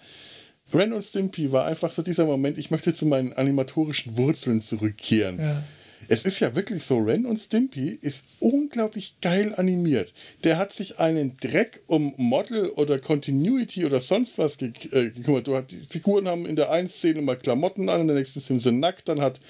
Ren 0.74 0.92
und 0.92 1.02
Stimpy 1.02 1.50
war 1.50 1.64
einfach 1.64 1.90
so 1.90 2.02
dieser 2.02 2.26
Moment, 2.26 2.58
ich 2.58 2.70
möchte 2.70 2.92
zu 2.92 3.06
meinen 3.06 3.32
animatorischen 3.32 4.18
Wurzeln 4.18 4.60
zurückkehren. 4.60 5.38
ja. 5.38 5.64
Es 6.06 6.24
ist 6.24 6.40
ja 6.40 6.54
wirklich 6.54 6.84
so, 6.84 6.98
Ren 6.98 7.26
und 7.26 7.38
Stimpy 7.38 7.98
ist 8.00 8.24
unglaublich 8.38 9.20
geil 9.20 9.54
animiert. 9.56 10.14
Der 10.44 10.56
hat 10.56 10.72
sich 10.72 10.98
einen 10.98 11.36
Dreck 11.38 11.82
um 11.86 12.14
Model 12.16 12.70
oder 12.70 12.98
Continuity 12.98 13.84
oder 13.84 14.00
sonst 14.00 14.38
was 14.38 14.58
ge 14.58 14.72
äh, 14.92 15.10
gekümmert. 15.10 15.48
Hat, 15.48 15.70
die 15.72 15.80
Figuren 15.88 16.28
haben 16.28 16.46
in 16.46 16.56
der 16.56 16.70
einen 16.70 16.88
Szene 16.88 17.22
mal 17.22 17.36
Klamotten 17.36 17.88
an, 17.88 18.02
in 18.02 18.06
der 18.06 18.16
nächsten 18.16 18.40
sind 18.40 18.60
sie 18.60 18.72
nackt, 18.72 19.08
dann 19.08 19.20
hat 19.20 19.40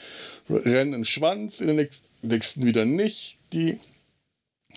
Ren 0.49 0.95
einen 0.95 1.05
Schwanz, 1.05 1.61
in 1.61 1.77
der 1.77 1.89
nächsten 2.23 2.65
wieder 2.65 2.85
nicht. 2.85 3.39
Die 3.53 3.79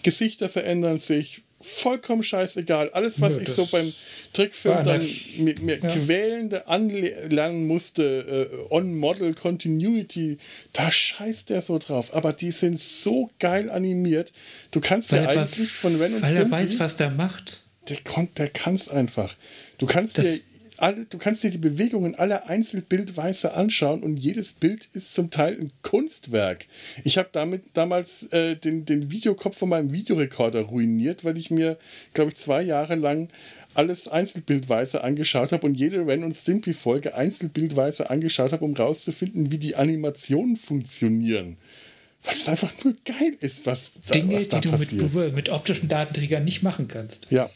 Gesichter 0.04 0.50
verändern 0.50 1.00
sich. 1.00 1.44
Vollkommen 1.62 2.24
scheißegal. 2.24 2.90
Alles, 2.92 3.20
was 3.22 3.36
Nö, 3.38 3.42
ich 3.44 3.50
so 3.50 3.66
beim 3.66 3.92
Trickfilm 4.34 4.76
war 4.76 4.84
dann 4.84 5.08
mir, 5.38 5.56
mir 5.62 5.80
Ja. 5.80 5.90
quälende 5.90 6.68
anlernen 6.68 7.68
musste, 7.68 8.50
äh, 8.52 8.74
On-Model 8.74 9.34
Continuity, 9.34 10.38
da 10.74 10.92
scheißt 10.92 11.50
der 11.50 11.62
so 11.62 11.78
drauf. 11.78 12.14
Aber 12.14 12.34
die 12.34 12.52
sind 12.52 12.80
so 12.80 13.30
geil 13.40 13.70
animiert. 13.70 14.32
Du 14.72 14.80
kannst 14.82 15.12
Weil 15.12 15.24
ja 15.24 15.32
er- 15.32 15.42
eigentlich 15.44 15.72
von 15.72 15.96
Ren 16.00 16.16
und 16.16 16.22
Weil 16.22 16.32
er 16.36 16.46
Stimpy, 16.46 16.52
weiß, 16.52 16.80
was 16.80 16.98
der 16.98 17.10
macht. 17.12 17.64
der, 17.90 17.98
der 18.38 18.48
kann 18.50 18.76
es 18.76 18.88
einfach. 18.90 19.36
Du 19.78 19.86
kannst 19.86 20.18
dir 20.18 20.24
Das- 20.24 20.48
alle, 20.82 21.06
du 21.06 21.18
kannst 21.18 21.44
dir 21.44 21.52
die 21.52 21.58
Bewegungen 21.58 22.16
aller 22.16 22.50
Einzelbildweise 22.50 23.54
anschauen 23.54 24.02
und 24.04 24.18
jedes 24.18 24.54
Bild 24.54 24.88
ist 24.94 25.14
zum 25.14 25.30
Teil 25.30 25.58
ein 25.60 25.72
Kunstwerk. 25.82 26.66
Ich 27.04 27.18
habe 27.18 27.30
damit 27.32 27.64
damals 27.74 28.24
äh, 28.32 28.56
den, 28.56 28.86
den 28.86 29.12
Videokopf 29.12 29.58
von 29.58 29.70
meinem 29.70 29.92
Videorekorder 29.92 30.62
ruiniert, 30.62 31.24
weil 31.24 31.38
ich 31.38 31.52
mir, 31.52 31.78
glaube 32.14 32.32
ich, 32.32 32.38
zwei 32.38 32.62
Jahre 32.62 32.96
lang 32.96 33.28
alles 33.74 34.08
einzelbildweise 34.08 35.04
angeschaut 35.04 35.52
habe 35.52 35.66
und 35.66 35.76
jede 35.76 36.06
Ren 36.06 36.24
und 36.24 36.36
Stimpy 36.36 36.74
Folge 36.74 37.16
einzelbildweise 37.16 38.10
angeschaut 38.10 38.52
habe, 38.52 38.66
um 38.66 38.74
rauszufinden, 38.74 39.52
wie 39.52 39.58
die 39.58 39.76
Animationen 39.76 40.58
funktionieren. 40.58 41.58
Es 42.24 42.48
einfach 42.50 42.74
nur 42.84 42.94
geil 43.06 43.36
ist, 43.40 43.66
was 43.66 43.92
da, 44.08 44.14
Dinge, 44.14 44.36
was 44.36 44.50
da 44.50 44.60
die 44.60 44.68
du 44.68 44.78
passiert. 44.78 45.14
mit, 45.14 45.36
mit 45.36 45.50
optischen 45.50 45.90
Datenträgern 45.90 46.44
nicht 46.44 46.64
machen 46.64 46.88
kannst. 46.88 47.28
Ja. 47.32 47.50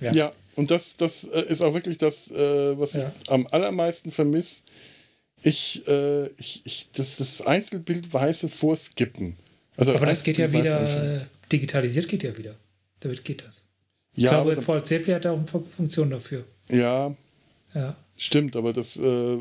Ja. 0.00 0.12
Ja, 0.12 0.32
und 0.56 0.70
das, 0.70 0.96
das 0.96 1.24
äh, 1.24 1.42
ist 1.42 1.60
auch 1.62 1.74
wirklich 1.74 1.98
das, 1.98 2.30
äh, 2.30 2.78
was 2.78 2.94
Ja. 2.94 3.12
ich 3.22 3.30
am 3.30 3.46
allermeisten 3.48 4.10
vermisse. 4.12 4.62
Ich, 5.42 5.86
äh, 5.88 6.28
ich, 6.38 6.62
ich, 6.64 6.90
das, 6.92 7.16
das 7.16 7.42
Einzelbildweise 7.42 8.48
vorskippen. 8.48 9.36
Also 9.76 9.94
Aber 9.94 10.06
das 10.06 10.22
geht 10.22 10.38
ja 10.38 10.50
wieder, 10.52 11.26
digitalisiert 11.52 12.08
geht 12.08 12.22
ja 12.22 12.36
wieder. 12.38 12.56
Damit 13.00 13.24
geht 13.24 13.44
das. 13.46 13.66
Ich 14.16 14.24
Ja, 14.24 14.30
glaube, 14.42 14.52
aber, 14.52 14.62
VLC 14.62 15.02
Play 15.04 15.14
hat 15.14 15.24
da 15.24 15.32
auch 15.32 15.38
eine 15.38 15.46
Fun- 15.48 15.66
Funktion 15.66 16.10
dafür. 16.10 16.44
ja, 16.70 17.14
Ja, 17.74 17.96
stimmt, 18.16 18.54
aber 18.56 18.72
das, 18.72 18.96
äh, 18.96 19.36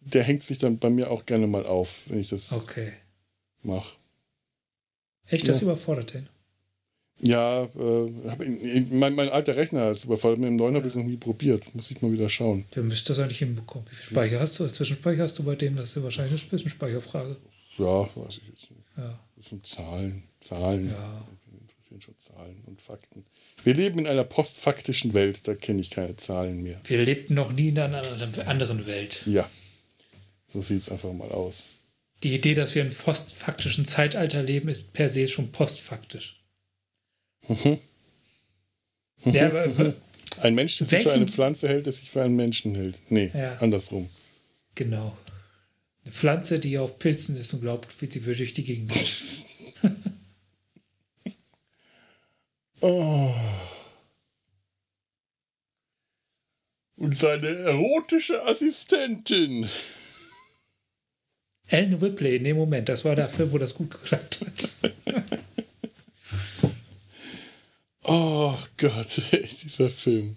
der 0.00 0.24
hängt 0.24 0.42
sich 0.42 0.58
dann 0.58 0.78
bei 0.78 0.90
mir 0.90 1.10
auch 1.10 1.24
gerne 1.26 1.46
mal 1.46 1.64
auf, 1.64 2.02
wenn 2.08 2.18
ich 2.18 2.28
das 2.28 2.52
okay. 2.52 2.92
mache. 3.62 3.94
Echt, 5.26 5.46
das 5.46 5.58
Ja. 5.58 5.64
überfordert 5.68 6.14
den. 6.14 6.28
Ja, 7.24 7.64
äh, 7.64 8.80
mein, 8.90 9.14
mein 9.14 9.28
alter 9.28 9.54
Rechner 9.56 9.82
als 9.82 10.04
überfallen. 10.04 10.40
Mit 10.40 10.48
dem 10.48 10.56
neuen 10.56 10.74
habe 10.74 10.86
ich 10.86 10.92
es 10.92 10.96
noch 10.96 11.04
nie 11.04 11.16
probiert. 11.16 11.72
Muss 11.74 11.90
ich 11.90 12.02
mal 12.02 12.10
wieder 12.12 12.28
schauen. 12.28 12.64
Du 12.72 12.82
müsstest 12.82 13.10
das 13.10 13.18
eigentlich 13.20 13.38
hinbekommen. 13.38 13.86
Wie 13.90 13.94
viel 13.94 14.10
Speicher 14.16 14.40
hast 14.40 14.58
du? 14.58 14.66
Zwischenspeicher 14.66 15.22
hast 15.22 15.38
du 15.38 15.44
bei 15.44 15.54
dem? 15.54 15.76
Das 15.76 15.90
ist 15.90 15.96
ja 15.96 16.02
wahrscheinlich 16.02 16.40
eine 16.40 16.48
Zwischenspeicherfrage. 16.50 17.36
Ja, 17.78 18.08
weiß 18.16 18.38
ich 18.38 18.48
jetzt 18.48 18.70
nicht. 18.70 18.82
Ja, 18.96 19.18
Das 19.36 19.48
sind 19.48 19.66
Zahlen. 19.66 20.24
Zahlen. 20.40 20.88
ja. 20.90 21.24
Mich 21.52 21.60
interessieren 21.62 22.00
schon 22.00 22.14
Zahlen 22.18 22.56
und 22.66 22.80
Fakten. 22.80 23.24
Wir 23.62 23.74
leben 23.74 24.00
in 24.00 24.08
einer 24.08 24.24
postfaktischen 24.24 25.14
Welt, 25.14 25.46
da 25.46 25.54
kenne 25.54 25.80
ich 25.80 25.90
keine 25.90 26.16
Zahlen 26.16 26.62
mehr. 26.64 26.80
Wir 26.84 27.04
lebten 27.04 27.34
noch 27.34 27.52
nie 27.52 27.68
in 27.68 27.78
einer 27.78 27.98
anderen- 28.04 28.40
anderen 28.48 28.86
Welt. 28.86 29.22
Ja, 29.26 29.48
so 30.52 30.60
sieht 30.60 30.78
es 30.78 30.88
einfach 30.90 31.12
mal 31.12 31.30
aus. 31.30 31.68
Die 32.24 32.34
Idee, 32.34 32.54
dass 32.54 32.74
wir 32.74 32.82
in 32.82 32.88
postfaktischen 32.92 33.84
Zeitalter 33.84 34.42
leben, 34.42 34.68
ist 34.68 34.92
per 34.92 35.08
se 35.08 35.28
schon 35.28 35.52
postfaktisch. 35.52 36.41
Mhm. 37.48 37.78
Ja, 39.24 39.46
aber, 39.46 39.94
Ein 40.40 40.54
Mensch, 40.54 40.78
der 40.78 40.86
sich 40.86 41.02
für 41.02 41.12
eine 41.12 41.26
Pflanze 41.28 41.68
hält, 41.68 41.86
der 41.86 41.92
sich 41.92 42.10
für 42.10 42.22
einen 42.22 42.36
Menschen 42.36 42.74
hält. 42.74 43.00
Nee, 43.10 43.30
Ja. 43.34 43.56
andersrum. 43.58 44.08
genau. 44.74 45.16
Eine 46.04 46.12
Pflanze, 46.12 46.58
die 46.58 46.78
auf 46.78 46.98
Pilzen 46.98 47.36
ist 47.36 47.52
und 47.54 47.60
glaubt, 47.60 48.00
wie 48.02 48.10
sie 48.10 48.24
würde 48.24 48.38
durch 48.38 48.52
die 48.54 48.64
Gegend. 48.64 48.92
Oh. 52.84 53.32
Und 56.96 57.16
seine 57.16 57.46
erotische 57.48 58.44
Assistentin. 58.44 59.68
Ellen 61.68 61.94
Ripley 61.94 62.36
in 62.36 62.44
dem 62.44 62.56
Moment, 62.56 62.88
das 62.88 63.04
war 63.04 63.14
dafür, 63.14 63.52
wo 63.52 63.58
das 63.58 63.74
gut 63.74 63.90
geklappt 63.92 64.40
hat. 64.44 64.92
Oh 68.04 68.54
Gott, 68.76 69.20
ey, 69.32 69.48
dieser 69.62 69.90
Film. 69.90 70.36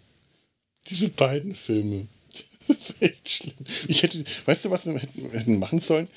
Diese 0.87 1.09
beiden 1.09 1.55
Filme. 1.55 2.07
Das 2.67 2.77
ist 2.89 3.01
echt 3.01 3.29
schlimm. 3.29 3.53
Ich 3.87 4.01
hätte, 4.01 4.23
weißt 4.45 4.65
du, 4.65 4.71
was 4.71 4.87
wir 4.87 4.97
hätten, 4.97 5.29
hätten 5.29 5.59
machen 5.59 5.79
sollen? 5.79 6.07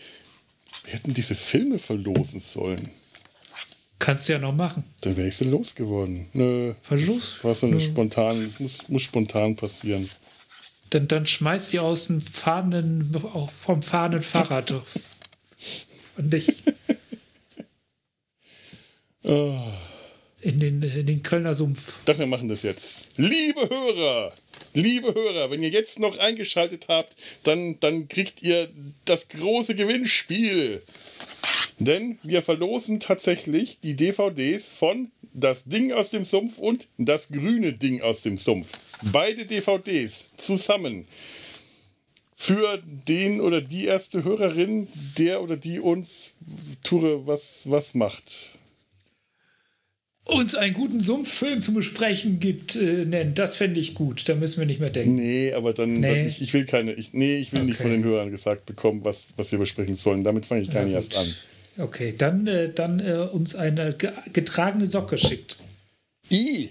Wir 0.85 0.95
hätten 0.95 1.13
diese 1.13 1.35
Filme 1.35 1.79
verlosen 1.79 2.41
sollen. 2.41 2.91
Kannst 3.99 4.29
du 4.29 4.33
ja 4.33 4.39
noch 4.39 4.55
machen. 4.55 4.83
Dann 5.03 5.19
wäre 5.19 5.29
ich 5.29 5.37
sie 5.37 5.45
losgeworden. 5.45 6.27
Nö. 6.33 6.73
Verlust? 6.81 7.45
War 7.45 7.55
so 7.55 7.67
eine 7.67 7.77
Nö. 7.77 7.83
spontan, 7.83 8.43
es 8.47 8.61
muss, 8.61 8.89
muss 8.89 9.03
spontan 9.03 9.57
passieren. 9.57 10.09
Dann, 10.89 11.07
dann 11.07 11.27
schmeißt 11.27 11.71
die 11.75 11.81
aus 11.81 12.07
dem 12.07 12.23
fahrenden, 12.23 13.15
vom 13.63 13.83
fahrenden 13.83 14.23
Fahrrad. 14.23 14.73
Und 16.17 16.31
dich 16.33 16.63
Oh. 19.23 19.61
In 20.41 20.61
den, 20.61 20.83
in 20.83 21.07
den 21.07 21.23
Kölner 21.23 21.55
Sumpf. 21.55 21.99
Doch, 22.05 22.19
wir 22.19 22.27
machen 22.27 22.49
das 22.49 22.63
jetzt. 22.63 23.09
Liebe 23.17 23.69
Hörer, 23.69 24.33
liebe 24.73 25.15
Hörer, 25.15 25.51
wenn 25.51 25.63
ihr 25.63 25.71
jetzt 25.71 25.99
noch 25.99 26.19
eingeschaltet 26.19 26.87
habt, 26.89 27.17
dann, 27.43 27.81
dann 27.81 28.09
kriegt 28.09 28.43
ihr 28.43 28.69
das 29.05 29.29
große 29.29 29.75
Gewinnspiel. 29.75 30.83
Denn 31.79 32.19
wir 32.23 32.43
verlosen 32.43 33.01
tatsächlich 33.01 33.81
die 33.81 33.95
DVDs 33.95 34.69
von 34.69 35.11
Das 35.33 35.65
Ding 35.65 35.93
aus 35.93 36.11
dem 36.11 36.25
Sumpf 36.25 36.59
und 36.59 36.89
Das 36.99 37.29
grüne 37.29 37.73
Ding 37.73 38.03
aus 38.03 38.23
dem 38.23 38.37
Sumpf. 38.37 38.69
Beide 39.03 39.45
DVDs 39.47 40.27
zusammen. 40.37 41.07
für 42.41 42.81
den 42.87 43.41
oder 43.41 43.61
die 43.61 43.87
erste 43.87 44.23
Hörerin, 44.23 44.87
der 45.19 45.43
oder 45.43 45.57
die 45.57 45.81
uns, 45.81 46.37
Ture, 46.85 47.27
was, 47.27 47.63
was 47.65 47.95
macht. 47.95 48.51
Uns 50.29 50.55
einen 50.55 50.75
guten 50.75 51.01
Sumpffilm 51.01 51.63
zu 51.63 51.73
besprechen 51.73 52.39
gibt, 52.39 52.77
äh, 52.77 53.07
nennt. 53.07 53.39
Das 53.39 53.57
fände 53.57 53.81
ich 53.81 53.95
gut. 53.95 54.29
Da 54.29 54.35
müssen 54.35 54.61
wir 54.61 54.67
nicht 54.67 54.79
mehr 54.79 54.91
denken. 54.91 55.15
Nee, 55.17 55.53
aber 55.55 55.73
dann, 55.73 55.95
Nee. 55.95 56.27
ich, 56.27 56.43
ich 56.43 56.53
will 56.53 56.67
keine, 56.67 56.93
ich, 56.93 57.15
nee, 57.15 57.39
ich 57.39 57.53
will 57.53 57.63
nicht 57.65 57.77
Okay. 57.81 57.85
von 57.85 57.91
den 57.93 58.05
Hörern 58.05 58.31
gesagt 58.31 58.67
bekommen, 58.67 59.05
was, 59.05 59.25
was 59.37 59.51
wir 59.53 59.59
besprechen 59.59 59.97
sollen. 59.97 60.25
Damit 60.25 60.45
fange 60.45 60.61
ich 60.61 60.71
gar 60.71 60.85
nicht 60.85 60.93
erst 60.95 61.17
an. 61.17 61.27
Okay, 61.79 62.15
dann, 62.17 62.47
äh, 62.47 62.71
dann 62.73 63.01
äh, 63.01 63.27
uns 63.33 63.55
eine 63.57 63.95
ge 63.95 64.11
getragene 64.35 64.85
Socke 64.85 65.17
schickt. 65.17 65.57
I! 66.31 66.69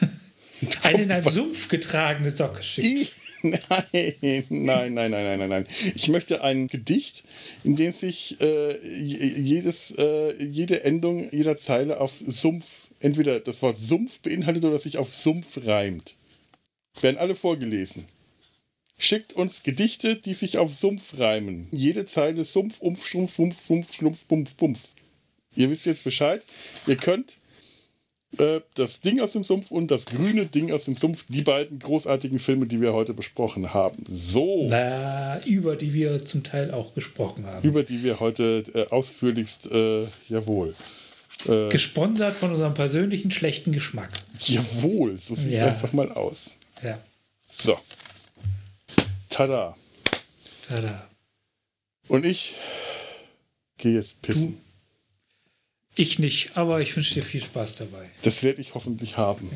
Eine 0.82 1.02
in 1.02 1.12
einem 1.12 1.28
Sumpf 1.28 1.68
getragene 1.68 2.30
Socke 2.30 2.62
schickt. 2.62 2.86
I! 2.86 3.06
Nein, 3.42 4.42
nein, 4.48 4.94
nein, 4.94 5.10
nein, 5.10 5.38
nein, 5.38 5.48
nein. 5.50 5.66
Ich 5.94 6.08
möchte 6.08 6.42
ein 6.42 6.66
Gedicht, 6.66 7.22
in 7.62 7.76
dem 7.76 7.92
sich 7.92 8.40
äh, 8.40 8.76
jedes, 8.98 9.92
äh, 9.96 10.42
jede 10.42 10.82
Endung 10.82 11.28
jeder 11.30 11.56
Zeile 11.56 12.00
auf 12.00 12.14
Sumpf, 12.26 12.64
entweder 13.06 13.38
das 13.38 13.62
Wort 13.62 13.78
Sumpf 13.78 14.18
beinhaltet 14.18 14.64
oder 14.64 14.78
sich 14.78 14.98
auf 14.98 15.14
Sumpf 15.14 15.64
reimt. 15.64 16.16
Werden 17.00 17.18
alle 17.18 17.36
vorgelesen. 17.36 18.04
Schickt 18.98 19.32
uns 19.34 19.62
Gedichte, 19.62 20.16
die 20.16 20.34
sich 20.34 20.58
auf 20.58 20.74
Sumpf 20.74 21.18
reimen. 21.18 21.68
Jede 21.70 22.06
Zeile 22.06 22.44
Sumpf, 22.44 22.80
Umf, 22.80 23.06
Schlumpf, 23.06 23.38
Wumpf, 23.38 23.64
Sumpf, 23.64 23.94
Schlumpf, 23.94 24.24
Bumpf, 24.24 24.56
Bumpf. 24.56 24.80
Ihr 25.54 25.70
wisst 25.70 25.86
jetzt 25.86 26.02
Bescheid. 26.02 26.42
Ihr 26.86 26.96
könnt 26.96 27.38
äh, 28.38 28.60
das 28.74 29.02
Ding 29.02 29.20
aus 29.20 29.32
dem 29.32 29.44
Sumpf 29.44 29.70
und 29.70 29.90
das 29.90 30.06
grüne 30.06 30.46
Ding 30.46 30.72
aus 30.72 30.86
dem 30.86 30.96
Sumpf, 30.96 31.26
die 31.28 31.42
beiden 31.42 31.78
großartigen 31.78 32.40
Filme, 32.40 32.66
die 32.66 32.80
wir 32.80 32.92
heute 32.92 33.14
besprochen 33.14 33.72
haben. 33.72 34.02
So, 34.08 34.66
Na, 34.68 35.44
über 35.44 35.76
die 35.76 35.92
wir 35.92 36.24
zum 36.24 36.42
Teil 36.42 36.72
auch 36.72 36.92
gesprochen 36.94 37.46
haben. 37.46 37.68
über 37.68 37.84
die 37.84 38.02
wir 38.02 38.18
heute 38.18 38.64
äh, 38.74 38.88
ausführlichst, 38.88 39.70
äh, 39.70 40.06
jawohl. 40.28 40.74
Äh, 41.44 41.68
Gesponsert 41.70 42.34
von 42.36 42.50
unserem 42.52 42.74
persönlichen 42.74 43.30
schlechten 43.30 43.72
Geschmack. 43.72 44.10
jawohl, 44.40 45.18
so 45.18 45.34
sieht 45.34 45.48
es 45.48 45.52
Ja. 45.60 45.66
einfach 45.68 45.92
mal 45.92 46.10
aus. 46.12 46.52
Ja, 46.82 46.98
So. 47.48 47.78
Tada. 49.28 49.76
tada. 50.68 51.08
Und 52.08 52.24
ich 52.24 52.54
gehe 53.78 53.94
jetzt 53.94 54.22
pissen. 54.22 54.58
Ich 55.94 56.18
nicht, 56.18 56.56
aber 56.56 56.80
ich 56.80 56.94
wünsche 56.96 57.14
dir 57.14 57.22
viel 57.22 57.40
Spaß 57.42 57.76
dabei. 57.76 58.10
Das 58.22 58.42
werde 58.42 58.60
ich 58.60 58.74
hoffentlich 58.74 59.16
haben. 59.16 59.50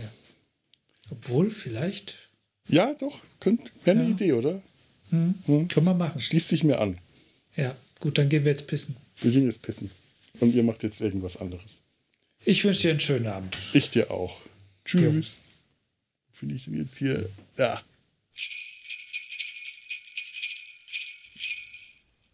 Obwohl, 1.10 1.50
vielleicht 1.50 2.28
Ja, 2.68 2.94
doch, 2.94 3.20
könnt, 3.40 3.72
wäre 3.84 3.98
eine 3.98 4.08
Ja. 4.08 4.14
Idee, 4.14 4.32
oder? 4.34 4.62
können 5.10 5.68
wir 5.74 5.94
machen. 5.94 6.20
Schließ 6.20 6.48
dich 6.48 6.62
mir 6.62 6.78
an. 6.80 6.98
Ja, 7.56 7.74
gut, 7.98 8.16
dann 8.16 8.28
gehen 8.28 8.44
wir 8.44 8.52
jetzt 8.52 8.68
pissen. 8.68 8.96
Wir 9.20 9.32
gehen 9.32 9.44
jetzt 9.46 9.60
pissen. 9.62 9.90
Und 10.40 10.54
ihr 10.54 10.62
macht 10.62 10.82
jetzt 10.82 11.00
irgendwas 11.00 11.36
anderes. 11.36 11.82
Ich 12.44 12.64
wünsche 12.64 12.82
dir 12.82 12.90
einen 12.92 13.00
schönen 13.00 13.26
Abend. 13.26 13.58
Ich 13.74 13.90
dir 13.90 14.10
auch. 14.10 14.40
Tschüss. 14.84 15.40
Finde 16.32 16.54
ich 16.54 16.64
denn 16.64 16.78
jetzt 16.78 16.96
hier? 16.96 17.28
Ja. 17.58 17.82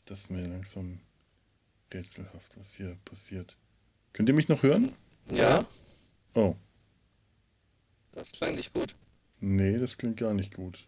Das 0.04 0.20
ist 0.20 0.31
mir 0.31 0.46
langsam 0.46 1.00
rätselhaft, 1.92 2.57
was 2.57 2.74
hier 2.74 2.96
passiert. 3.04 3.57
Könnt 4.12 4.28
ihr 4.28 4.35
mich 4.35 4.48
noch 4.48 4.62
hören? 4.62 4.92
Ja, 5.31 5.66
Oh, 6.35 6.54
das 8.12 8.31
klang 8.33 8.54
nicht 8.57 8.74
gut. 8.74 8.94
nee, 9.40 9.78
das 9.78 9.96
klingt 9.96 10.18
gar 10.18 10.35
nicht 10.35 10.54
gut. 10.54 10.87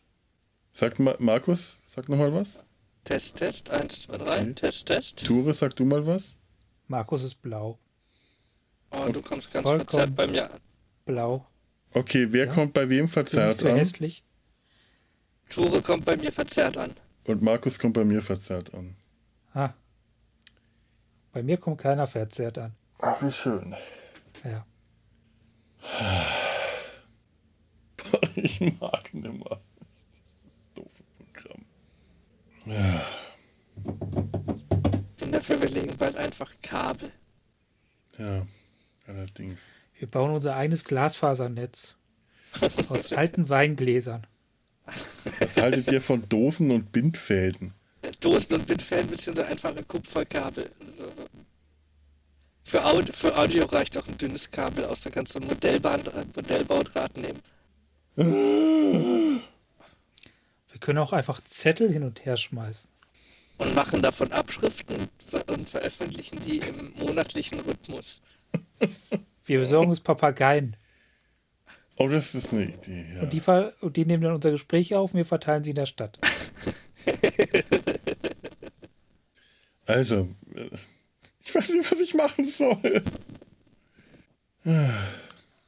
Sagt 0.75 0.99
Ma 0.99 1.17
Markus, 1.19 1.79
sag 1.87 2.09
noch 2.11 2.19
mal 2.19 2.33
was. 2.35 2.63
Test, 3.05 3.37
Test, 3.37 3.71
1, 3.71 4.03
2, 4.03 4.19
3, 4.19 4.41
Okay. 4.43 4.55
Test, 4.55 4.87
Test. 4.87 5.17
Ture, 5.25 5.55
sag 5.55 5.75
du 5.77 5.87
mal 5.87 6.07
was. 6.07 6.37
Markus 6.89 7.23
ist 7.23 7.37
blau. 7.43 7.79
Oh, 8.91 9.11
du 9.13 9.21
kommst 9.23 9.53
ganz 9.53 9.63
Vollkommen. 9.65 9.89
verzerrt 9.89 10.17
bei 10.17 10.27
mir 10.27 10.51
an. 10.51 10.61
Blau. 11.05 11.47
Okay, 11.93 12.27
wer 12.33 12.47
Ja. 12.47 12.53
kommt 12.53 12.73
bei 12.73 12.89
wem 12.89 13.09
verzerrt 13.09 13.59
so 13.59 13.69
an? 13.69 13.77
hässlich? 13.77 14.25
Ture 15.49 15.81
kommt 15.83 16.05
bei 16.05 16.17
mir 16.17 16.33
verzerrt 16.33 16.77
an. 16.77 16.95
Und 17.25 17.43
Markus 17.43 17.79
kommt 17.79 17.95
bei 17.95 18.05
mir 18.05 18.23
verzerrt 18.23 18.73
an. 18.75 18.97
Ah. 19.55 19.73
Bei 21.33 21.43
mir 21.43 21.57
kommt 21.59 21.79
keiner 21.79 22.07
verzerrt 22.07 22.59
an. 22.59 22.75
Ach, 22.99 23.23
wie 23.23 23.31
schön. 23.31 23.75
Ja. 24.45 24.67
Ich 28.37 28.61
mag 28.81 29.13
nimmer. 29.13 29.61
Doofe 30.75 31.03
Programm. 31.19 31.65
Ja. 32.65 33.03
Dafür, 35.39 35.63
wir 35.63 35.69
legen 35.69 35.97
bald 35.97 36.17
einfach 36.17 36.53
Kabel. 36.63 37.13
Ja, 38.19 38.45
allerdings. 39.07 39.73
Wir 39.97 40.11
bauen 40.11 40.33
unser 40.33 40.57
eigenes 40.57 40.83
Glasfasernetz. 40.83 41.95
Aus 42.89 43.13
alten 43.13 43.49
Weingläsern. 43.49 44.27
Was 45.39 45.57
haltet 45.59 45.93
ihr 45.93 46.01
von 46.01 46.29
Dosen 46.29 46.73
und 46.73 46.91
Bindfäden? 46.91 47.73
Dosen 48.19 48.55
und 48.55 48.67
Bindfäden 48.67 49.07
bzw. 49.07 49.43
einfache 49.43 49.85
Kupferkabel. 49.85 50.69
Für, 52.65 52.85
Audio, 52.85 53.13
für 53.13 53.39
Audio 53.39 53.65
reicht 53.67 53.97
auch 53.97 54.09
ein 54.09 54.19
dünnes 54.19 54.51
Kabel 54.51 54.87
aus. 54.87 55.03
Da 55.03 55.11
kannst 55.11 55.37
du 55.37 55.39
ein 55.39 55.45
äh, 55.45 55.47
Modellbaudraht 56.35 57.17
nehmen. 57.17 57.39
Wir 58.17 59.41
können 60.81 60.99
auch 60.99 61.13
einfach 61.13 61.41
Zettel 61.45 61.93
hin 61.93 62.03
und 62.03 62.25
her 62.25 62.37
schmeißen. 62.37 62.91
Und 63.59 63.75
machen 63.75 64.03
davon 64.03 64.33
Abschriften 64.33 64.97
und 64.97 65.11
und 65.49 65.69
veröffentlichen 65.69 66.39
die 66.47 66.59
im 66.59 66.95
monatlichen 66.99 67.61
Rhythmus. 67.61 68.23
Wir 69.45 69.59
besorgen 69.59 69.91
uns 69.91 70.01
Papageien. 70.01 70.77
Oh, 71.97 72.09
das 72.09 72.35
ist 72.35 72.53
eine 72.53 72.67
Idee. 72.67 73.05
Ja. 73.15 73.23
Und, 73.23 73.33
die, 73.33 73.43
und 73.81 73.97
die 73.97 74.07
nehmen 74.07 74.23
dann 74.23 74.35
unser 74.35 74.53
Gespräch 74.53 74.95
auf 74.95 75.13
und 75.13 75.17
wir 75.17 75.25
verteilen 75.25 75.65
sie 75.65 75.71
in 75.71 75.77
der 75.77 75.87
Stadt. 75.87 76.19
Also, 79.89 80.29
äh, 80.55 80.69
ich 81.43 81.55
weiß 81.55 81.71
nicht, 81.71 81.91
was 81.91 81.99
ich 81.99 82.13
machen 82.13 82.45
soll. 82.45 83.03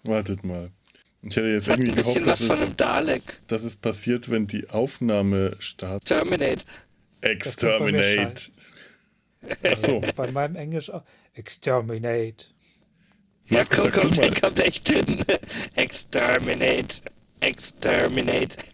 Wartet 0.02 0.44
mal. 0.44 0.70
Ich 1.22 1.36
hätte 1.36 1.48
jetzt 1.48 1.68
irgendwie 1.68 1.92
gehofft, 1.92 2.26
dass 2.26 2.40
es, 2.42 3.22
dass 3.46 3.62
es 3.64 3.76
passiert, 3.78 4.30
wenn 4.30 4.46
die 4.46 4.68
Aufnahme 4.68 5.56
startet. 5.58 6.08
Terminate. 6.08 6.66
Exterminate. 7.20 8.50
Ach 9.62 9.78
so. 9.78 10.00
Bei 10.16 10.30
meinem 10.30 10.56
Englisch 10.56 10.90
auch. 10.90 11.02
Exterminate. 11.34 12.46
Ja, 13.46 13.58
Markus, 13.58 13.92
komm, 13.92 14.10
der 14.12 14.34
kommt 14.34 14.60
echt 14.60 14.88
hin. 14.88 15.24
Exterminate. 15.74 17.02
Exterminate. 17.40 18.56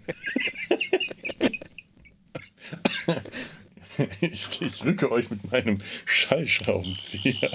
Ich, 4.20 4.60
ich 4.60 4.84
rücke 4.84 5.10
euch 5.10 5.30
mit 5.30 5.50
meinem 5.50 5.78
Schallschraubenzieher. 6.04 7.50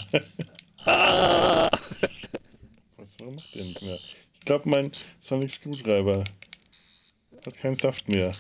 Ah. 0.86 1.70
Was 2.98 3.10
macht 3.20 3.56
mehr? 3.56 4.00
Ich 4.40 4.46
glaube, 4.46 4.70
mein 4.70 4.92
Sonic 5.20 5.52
Screwdriver 5.52 6.24
hat 7.46 7.58
keinen 7.58 7.76
Saft 7.76 8.10
mehr. 8.10 8.32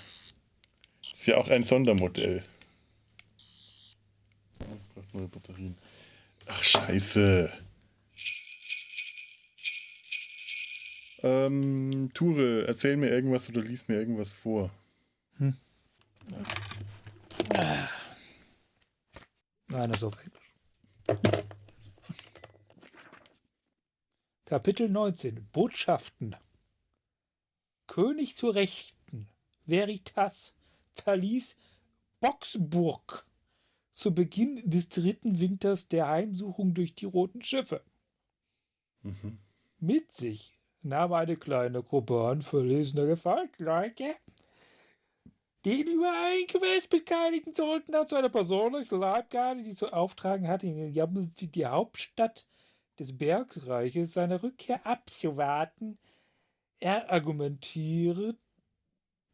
Ist 1.21 1.27
ja 1.27 1.37
auch 1.37 1.49
ein 1.49 1.63
Sondermodell. 1.63 2.43
Ich 4.57 4.89
brauche 4.95 5.17
neue 5.17 5.27
Batterien. 5.27 5.77
Ach, 6.47 6.63
scheiße. 6.63 7.53
Ähm, 11.21 12.09
Ture, 12.15 12.65
erzähl 12.67 12.97
mir 12.97 13.11
irgendwas 13.11 13.47
oder 13.49 13.61
lies 13.61 13.87
mir 13.87 13.99
irgendwas 13.99 14.33
vor. 14.33 14.71
Nein, 15.37 15.55
das 19.67 19.97
ist 19.97 20.03
auf 20.03 20.17
Englisch. 20.23 20.41
Kapitel 24.45 24.89
19. 24.89 25.49
Botschaften. 25.51 26.35
König 27.85 28.35
zur 28.35 28.55
Rechten, 28.55 29.29
Veritas, 29.67 30.55
verließ 30.95 31.57
Boxburg 32.19 33.25
zu 33.93 34.13
Beginn 34.13 34.61
des 34.69 34.89
dritten 34.89 35.39
Winters 35.39 35.87
der 35.87 36.07
Heimsuchung 36.07 36.73
durch 36.73 36.95
die 36.95 37.05
roten 37.05 37.43
Schiffe. 37.43 37.83
Mhm. 39.03 39.39
Mit 39.79 40.11
sich 40.11 40.59
nahm 40.81 41.13
eine 41.13 41.37
kleine 41.37 41.83
Gruppe 41.83 42.27
an 42.27 42.41
verlesener 42.41 43.05
Gefolgsleute, 43.05 44.15
den 45.65 45.87
über 45.87 46.11
ein 46.11 46.47
Gewäß 46.47 46.87
beteiligen 46.87 47.53
sollten, 47.53 47.93
als 47.93 48.13
eine 48.13 48.29
persönliche 48.29 48.95
Leibgarde, 48.95 49.63
die 49.63 49.75
zu 49.75 49.93
auftragen 49.93 50.47
hatte, 50.47 50.67
in 50.67 50.93
Yamsi, 50.93 51.47
die 51.47 51.65
Hauptstadt 51.65 52.47
des 52.97 53.17
Bergreiches, 53.17 54.13
seine 54.13 54.41
Rückkehr 54.41 54.85
abzuwarten. 54.85 55.99
Er 56.79 57.11
argumentiert, 57.11 58.39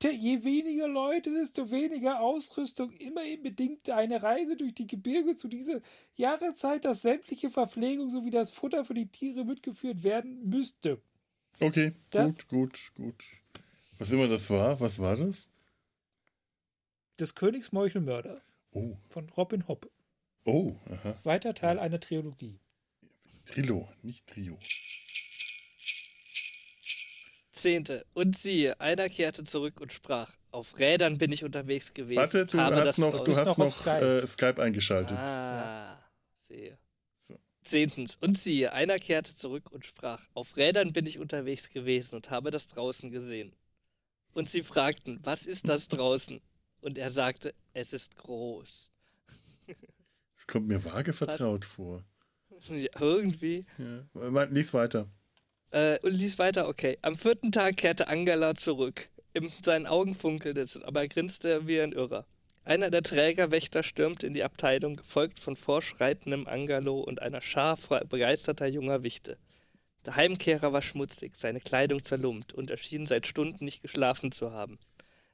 je 0.04 0.44
weniger 0.44 0.88
Leute, 0.88 1.32
desto 1.34 1.72
weniger 1.72 2.20
Ausrüstung. 2.22 2.92
Immerhin 2.94 3.42
bedingt 3.42 3.90
eine 3.90 4.22
Reise 4.22 4.56
durch 4.56 4.74
die 4.76 4.88
Gebirge 4.88 5.36
zu 5.36 5.48
dieser 5.48 5.82
Jahreszeit, 6.16 6.86
dass 6.86 7.02
sämtliche 7.02 7.50
Verpflegung 7.50 8.10
sowie 8.10 8.30
das 8.30 8.52
Futter 8.52 8.86
für 8.86 8.94
die 8.94 9.08
Tiere 9.08 9.44
mitgeführt 9.44 10.04
werden 10.04 10.48
müsste. 10.50 11.02
Okay, 11.60 11.94
Ja. 12.14 12.26
gut, 12.28 12.48
gut, 12.48 12.92
gut. 12.96 13.24
Was 13.98 14.12
immer 14.12 14.28
das 14.28 14.50
war, 14.52 14.80
was 14.80 15.00
war 15.00 15.16
das? 15.16 15.48
Des 17.20 17.34
Königs 17.34 17.72
Meuchelmörder 17.72 18.42
Oh, 18.74 18.96
von 19.10 19.28
Robin 19.36 19.68
Hobb. 19.68 19.90
oh, 20.46 20.76
aha. 20.92 21.18
Zweiter 21.24 21.56
Teil 21.56 21.80
einer 21.80 22.00
Trilogie. 22.00 22.60
Trilo, 23.48 23.90
nicht 24.04 24.28
Trio. 24.28 24.58
Zehnte. 27.58 28.06
Und 28.14 28.38
siehe, 28.38 28.80
einer 28.80 29.10
kehrte 29.10 29.44
zurück 29.44 29.82
und 29.82 29.92
sprach: 29.94 30.32
Auf 30.52 30.78
Rädern 30.80 31.18
bin 31.18 31.32
ich 31.32 31.44
unterwegs 31.44 31.94
gewesen. 31.94 32.18
Warte, 32.18 32.46
du 32.46 32.58
habe 32.60 32.76
hast 32.78 32.86
das 32.86 32.98
noch, 32.98 33.24
du 33.24 33.32
draußen- 33.32 33.38
hast 33.40 33.48
noch 33.48 33.58
noch 33.58 33.74
Skype. 33.74 34.22
Äh, 34.24 34.28
Skype 34.28 34.62
eingeschaltet. 34.62 35.18
Ah, 35.18 35.98
sehe. 36.48 36.78
So. 37.28 37.38
Zehntens. 37.64 38.16
Und 38.22 38.38
siehe, 38.38 38.72
einer 38.74 38.98
kehrte 39.00 39.36
zurück 39.36 39.72
und 39.72 39.86
sprach: 39.86 40.26
Auf 40.34 40.56
Rädern 40.58 40.94
bin 40.94 41.06
ich 41.06 41.20
unterwegs 41.20 41.70
gewesen 41.70 42.16
und 42.16 42.30
habe 42.30 42.52
das 42.52 42.68
draußen 42.68 43.12
gesehen. 43.12 43.54
Und 44.34 44.50
sie 44.50 44.64
fragten: 44.64 45.20
Was 45.24 45.46
ist 45.46 45.68
das 45.68 45.88
draußen? 45.90 46.42
Und 46.82 46.98
er 46.98 47.10
sagte: 47.10 47.54
Es 47.74 47.94
ist 47.94 48.16
groß. 48.18 48.90
Das 49.66 50.48
kommt 50.48 50.68
mir 50.68 50.84
vage 50.86 51.12
vertraut 51.14 51.66
vor. 51.66 52.04
Ja, 52.70 52.90
irgendwie. 53.02 53.66
Ja. 53.78 54.44
Lies 54.46 54.74
weiter. 54.74 55.08
Äh, 55.72 56.00
und 56.00 56.14
lies 56.14 56.40
weiter, 56.40 56.68
okay. 56.68 56.98
Am 57.02 57.18
vierten 57.18 57.52
Tag 57.52 57.78
kehrte 57.78 58.08
Angela 58.08 58.56
zurück. 58.56 59.10
In 59.34 59.52
seinen 59.62 59.86
Augen 59.86 60.16
funkelte 60.16 60.62
es, 60.62 60.82
aber 60.82 61.02
er 61.02 61.08
grinste 61.08 61.68
wie 61.68 61.82
ein 61.82 61.92
Irrer. 61.92 62.26
Einer 62.64 62.90
der 62.90 63.04
Trägerwächter 63.04 63.84
stürmte 63.84 64.28
in 64.28 64.34
die 64.34 64.44
Abteilung, 64.44 64.98
gefolgt 64.98 65.40
von 65.40 65.56
vorschreitendem 65.56 66.48
Angelo 66.48 67.00
und 67.00 67.22
einer 67.22 67.42
Schar 67.42 67.78
begeisterter 68.10 68.68
junger 68.68 69.04
Wichte. 69.04 69.38
Der 70.06 70.16
Heimkehrer 70.16 70.74
war 70.74 70.82
schmutzig, 70.82 71.36
seine 71.38 71.60
Kleidung 71.60 72.04
zerlumpt 72.04 72.54
und 72.54 72.72
er 72.72 72.78
schien 72.78 73.06
seit 73.06 73.28
Stunden 73.28 73.66
nicht 73.66 73.82
geschlafen 73.82 74.32
zu 74.32 74.52
haben. 74.52 74.80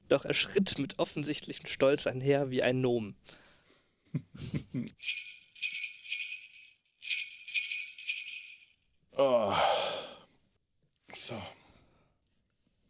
Doch 0.09 0.25
er 0.25 0.33
schritt 0.33 0.77
mit 0.79 0.99
offensichtlichem 0.99 1.67
Stolz 1.67 2.07
einher 2.07 2.51
wie 2.51 2.63
ein 2.63 2.81
Nom. 2.81 3.15
Ah. 9.15 9.61
So. 11.25 11.41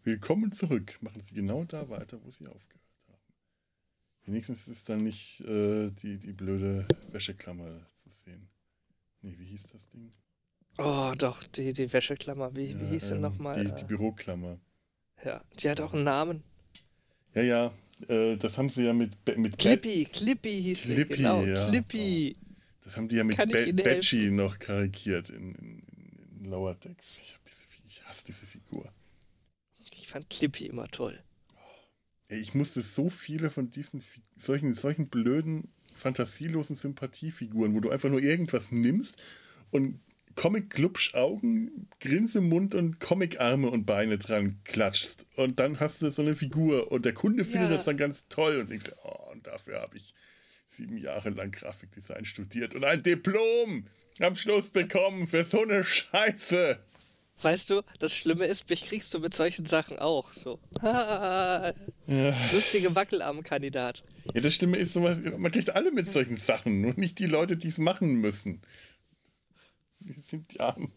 Willkommen 0.04 0.52
zurück. 0.52 0.98
Machen 1.02 1.22
Sie 1.22 1.36
genau 1.36 1.66
da 1.66 1.88
weiter, 1.88 2.18
wo 2.24 2.32
Sie 2.32 2.48
aufgehört 2.48 2.82
haben. 3.08 3.22
Wenigstens 4.26 4.68
ist 4.68 4.90
dann 4.90 5.02
nicht 5.02 5.42
äh, 5.42 5.92
die, 5.92 6.18
die 6.18 6.34
blöde 6.34 6.88
Wäscheklammer 7.12 7.86
zu 7.94 8.10
sehen. 8.10 8.50
Nee, 9.22 9.36
wie 9.38 9.46
hieß 9.46 9.68
das 9.68 9.88
Ding? 9.90 10.12
Oh, 10.80 11.14
doch, 11.16 11.44
die, 11.44 11.74
die 11.74 11.94
Wäscheklammer, 11.94 12.56
wie, 12.56 12.76
wie 12.80 12.86
Ja, 12.86 12.90
hieß 12.90 13.08
sie 13.10 13.14
ähm, 13.14 13.22
nochmal? 13.22 13.64
Die, 13.66 13.72
die 13.72 13.84
Büroklammer. 13.84 14.58
ja, 15.24 15.44
die 15.60 15.70
hat 15.70 15.80
auch 15.82 15.94
einen 15.94 16.06
Namen. 16.06 16.42
Ja, 17.36 17.44
ja, 17.44 17.74
äh, 18.08 18.36
das 18.38 18.58
haben 18.58 18.70
sie 18.70 18.86
ja 18.86 18.94
mit, 18.94 19.12
mit 19.38 19.60
Clippy, 19.60 20.06
Clippy 20.06 20.60
hieß 20.60 20.84
sie, 20.86 20.96
Clippy, 20.96 21.18
genau, 21.18 21.44
ja. 21.44 21.68
Clippy. 21.68 22.36
Das 22.82 22.98
haben 22.98 23.08
die 23.08 23.18
ja 23.18 23.26
mit 23.26 23.38
Be 23.38 23.72
Batchy 23.74 24.32
noch 24.32 24.58
karikiert 24.58 25.30
in, 25.30 25.54
in, 25.54 25.84
in 26.40 26.46
Lower 26.46 26.74
Decks. 26.74 27.20
Ich, 27.20 27.36
hab 27.36 27.46
diese, 27.46 27.64
ich 27.94 28.04
hasse 28.06 28.26
diese 28.26 28.46
Figur. 28.46 28.92
Ich 29.92 30.08
fand 30.08 30.30
Clippy 30.30 30.66
immer 30.66 30.88
toll. 30.88 31.22
Ich 32.28 32.56
musste 32.56 32.82
so 32.82 33.10
viele 33.12 33.52
von 33.52 33.70
diesen 33.70 34.04
solchen, 34.36 34.74
solchen 34.74 35.10
blöden, 35.10 35.72
fantasielosen 35.96 36.76
Sympathiefiguren, 36.76 37.76
wo 37.76 37.80
du 37.80 37.92
einfach 37.92 38.10
nur 38.10 38.22
irgendwas 38.22 38.72
nimmst 38.72 39.22
und 39.70 40.00
Comic-Glubsch-Augen, 40.36 41.88
Grinsemund 42.00 42.74
und 42.74 43.00
Comic-Arme 43.00 43.70
und 43.70 43.86
Beine 43.86 44.18
dran 44.18 44.60
klatschst. 44.64 45.28
Und 45.36 45.60
dann 45.60 45.80
hast 45.80 46.02
du 46.02 46.10
so 46.10 46.24
eine 46.24 46.36
Figur 46.36 46.92
und 46.92 47.06
der 47.06 47.14
Kunde 47.14 47.46
findet 47.46 47.70
Ja. 47.70 47.76
das 47.76 47.86
dann 47.86 47.98
ganz 47.98 48.28
toll 48.30 48.58
und 48.62 48.72
denkst, 48.72 48.92
oh, 49.04 49.32
und 49.32 49.46
dafür 49.46 49.82
habe 49.82 49.98
ich 49.98 50.16
sieben 50.66 50.98
Jahre 50.98 51.30
lang 51.30 51.52
Grafikdesign 51.52 52.26
studiert 52.26 52.74
und 52.74 52.84
ein 52.84 53.04
Diplom 53.04 53.86
am 54.20 54.34
Schluss 54.34 54.72
bekommen 54.72 55.28
für 55.28 55.44
so 55.44 55.62
eine 55.62 55.84
Scheiße. 55.84 56.80
Weißt 57.42 57.70
du, 57.70 57.82
das 58.00 58.16
Schlimme 58.16 58.46
ist, 58.46 58.70
mich 58.70 58.86
kriegst 58.86 59.14
du 59.14 59.20
mit 59.20 59.34
solchen 59.34 59.66
Sachen 59.66 60.00
auch. 60.00 60.32
So. 60.32 60.60
Lustige 62.54 62.96
Wackelarm-Kandidat. 62.96 64.04
Ja, 64.34 64.42
das 64.42 64.56
Stimme 64.56 64.78
ist 64.78 64.96
man 64.96 65.52
kriegt 65.52 65.76
alle 65.76 65.92
mit 65.92 66.10
solchen 66.10 66.38
Sachen, 66.38 66.80
nur 66.82 66.94
nicht 66.94 67.20
die 67.20 67.26
Leute, 67.26 67.58
die 67.58 67.68
es 67.68 67.80
machen 67.80 68.16
müssen. 68.16 68.62
Wir 70.00 70.16
sind 70.16 70.54
die 70.54 70.60
Armen. 70.60 70.92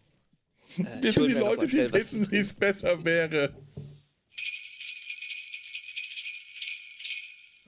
Äh, 0.78 0.84
Wir 1.02 1.12
sind 1.12 1.28
die 1.28 1.34
Leute, 1.34 1.66
die 1.66 1.92
wissen, 1.92 2.30
wie 2.30 2.38
es 2.38 2.54
besser 2.54 3.04
wäre. 3.04 3.54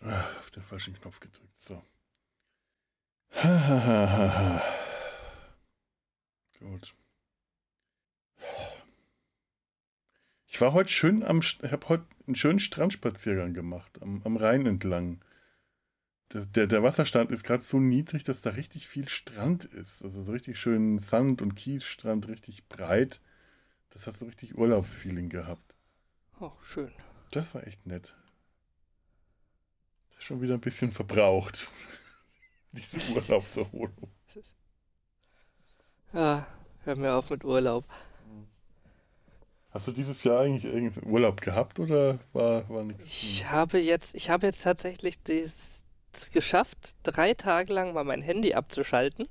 Ah, 0.03 0.25
auf 0.39 0.51
den 0.53 0.63
falschen 0.63 0.95
Knopf 0.95 1.19
gedrückt. 1.21 1.61
So. 1.61 1.83
Gut. 6.61 6.95
Ich 10.59 10.63
war 10.63 10.73
heute 10.73 10.91
schön 10.91 11.23
am, 11.23 11.41
habe 11.41 11.89
heute 11.89 12.05
einen 12.27 12.35
schönen 12.35 12.59
Strandspaziergang 12.59 13.55
gemacht, 13.55 14.03
am, 14.03 14.23
am 14.25 14.37
Rhein 14.37 14.67
entlang. 14.67 15.21
Das, 16.31 16.51
der, 16.51 16.67
der 16.67 16.83
Wasserstand 16.83 17.31
ist 17.31 17.45
gerade 17.45 17.63
so 17.63 17.79
niedrig, 17.79 18.25
dass 18.25 18.41
da 18.41 18.51
richtig 18.51 18.89
viel 18.89 19.09
Strand 19.09 19.67
ist. 19.67 20.03
Also 20.03 20.21
so 20.21 20.33
richtig 20.33 20.59
schön 20.59 20.99
Sand- 20.99 21.43
und 21.43 21.55
Kiesstrand, 21.55 22.27
richtig 22.27 22.69
breit. 22.69 23.21
Das 23.91 24.09
hat 24.09 24.17
so 24.17 24.25
richtig 24.25 24.59
Urlaubsfeeling 24.59 25.29
gehabt. 25.29 25.77
Oh, 26.41 26.51
schön. 26.61 26.91
Das 27.31 27.55
war 27.55 27.65
echt 27.65 27.87
nett. 27.87 28.17
Das 30.09 30.19
ist 30.19 30.25
schon 30.25 30.43
wieder 30.43 30.55
ein 30.55 30.61
bisschen 30.61 30.91
verbraucht. 30.91 31.71
Diese 32.73 33.13
Urlaubserholung. 33.15 34.11
Ah, 36.13 36.47
hör 36.83 36.97
mir 36.97 37.15
auf 37.15 37.31
mit 37.31 37.45
Urlaub. 37.45 37.85
Hast 39.79 39.87
du 39.87 39.93
dieses 39.93 40.25
Jahr 40.25 40.41
eigentlich 40.41 40.65
irgendwie 40.65 41.07
Urlaub 41.07 41.41
gehabt 41.41 41.79
oder 41.79 42.19
war, 42.33 42.69
war 42.69 42.83
nichts? 42.83 43.05
Ich 43.05 43.49
habe 43.49 43.79
jetzt, 43.79 44.13
ich 44.17 44.29
habe 44.29 44.45
jetzt 44.45 44.65
tatsächlich 44.65 45.23
das 45.23 45.85
geschafft, 46.33 46.97
drei 47.05 47.33
Tage 47.35 47.73
lang 47.73 47.95
mal 47.95 48.03
mein 48.03 48.21
Handy 48.21 48.55
abzuschalten. 48.55 49.29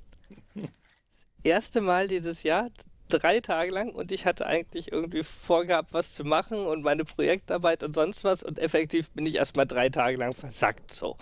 Das 0.54 1.26
erste 1.42 1.82
Mal 1.82 2.08
dieses 2.08 2.44
Jahr, 2.44 2.70
drei 3.10 3.40
Tage 3.40 3.72
lang, 3.72 3.90
und 3.90 4.10
ich 4.10 4.24
hatte 4.24 4.46
eigentlich 4.46 4.90
irgendwie 4.90 5.22
vorgehabt, 5.22 5.92
was 5.92 6.14
zu 6.14 6.24
machen 6.24 6.64
und 6.64 6.80
meine 6.80 7.04
Projektarbeit 7.04 7.82
und 7.82 7.94
sonst 7.94 8.24
was, 8.24 8.42
und 8.42 8.58
effektiv 8.58 9.10
bin 9.10 9.26
ich 9.26 9.34
erstmal 9.34 9.66
drei 9.66 9.90
Tage 9.90 10.16
lang 10.16 10.32
versackt. 10.32 10.90
So. 10.90 11.18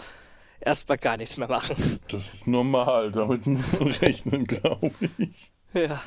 Erstmal 0.60 0.98
gar 0.98 1.16
nichts 1.16 1.36
mehr 1.36 1.48
machen. 1.48 1.98
Das 2.12 2.22
ist 2.32 2.46
normal, 2.46 3.10
damit 3.10 3.44
muss 3.44 3.72
man 3.72 3.88
rechnen, 3.90 4.44
glaube 4.44 4.92
ich. 5.18 5.50
Ja. 5.74 6.00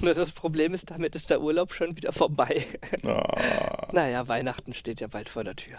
Nur 0.00 0.14
das 0.14 0.32
Problem 0.32 0.74
ist, 0.74 0.90
damit 0.90 1.14
ist 1.14 1.30
der 1.30 1.40
Urlaub 1.40 1.72
schon 1.72 1.96
wieder 1.96 2.12
vorbei. 2.12 2.66
Ah, 3.04 3.88
naja, 3.92 4.28
Weihnachten 4.28 4.74
steht 4.74 5.00
ja 5.00 5.06
bald 5.06 5.28
vor 5.28 5.44
der 5.44 5.56
Tür. 5.56 5.78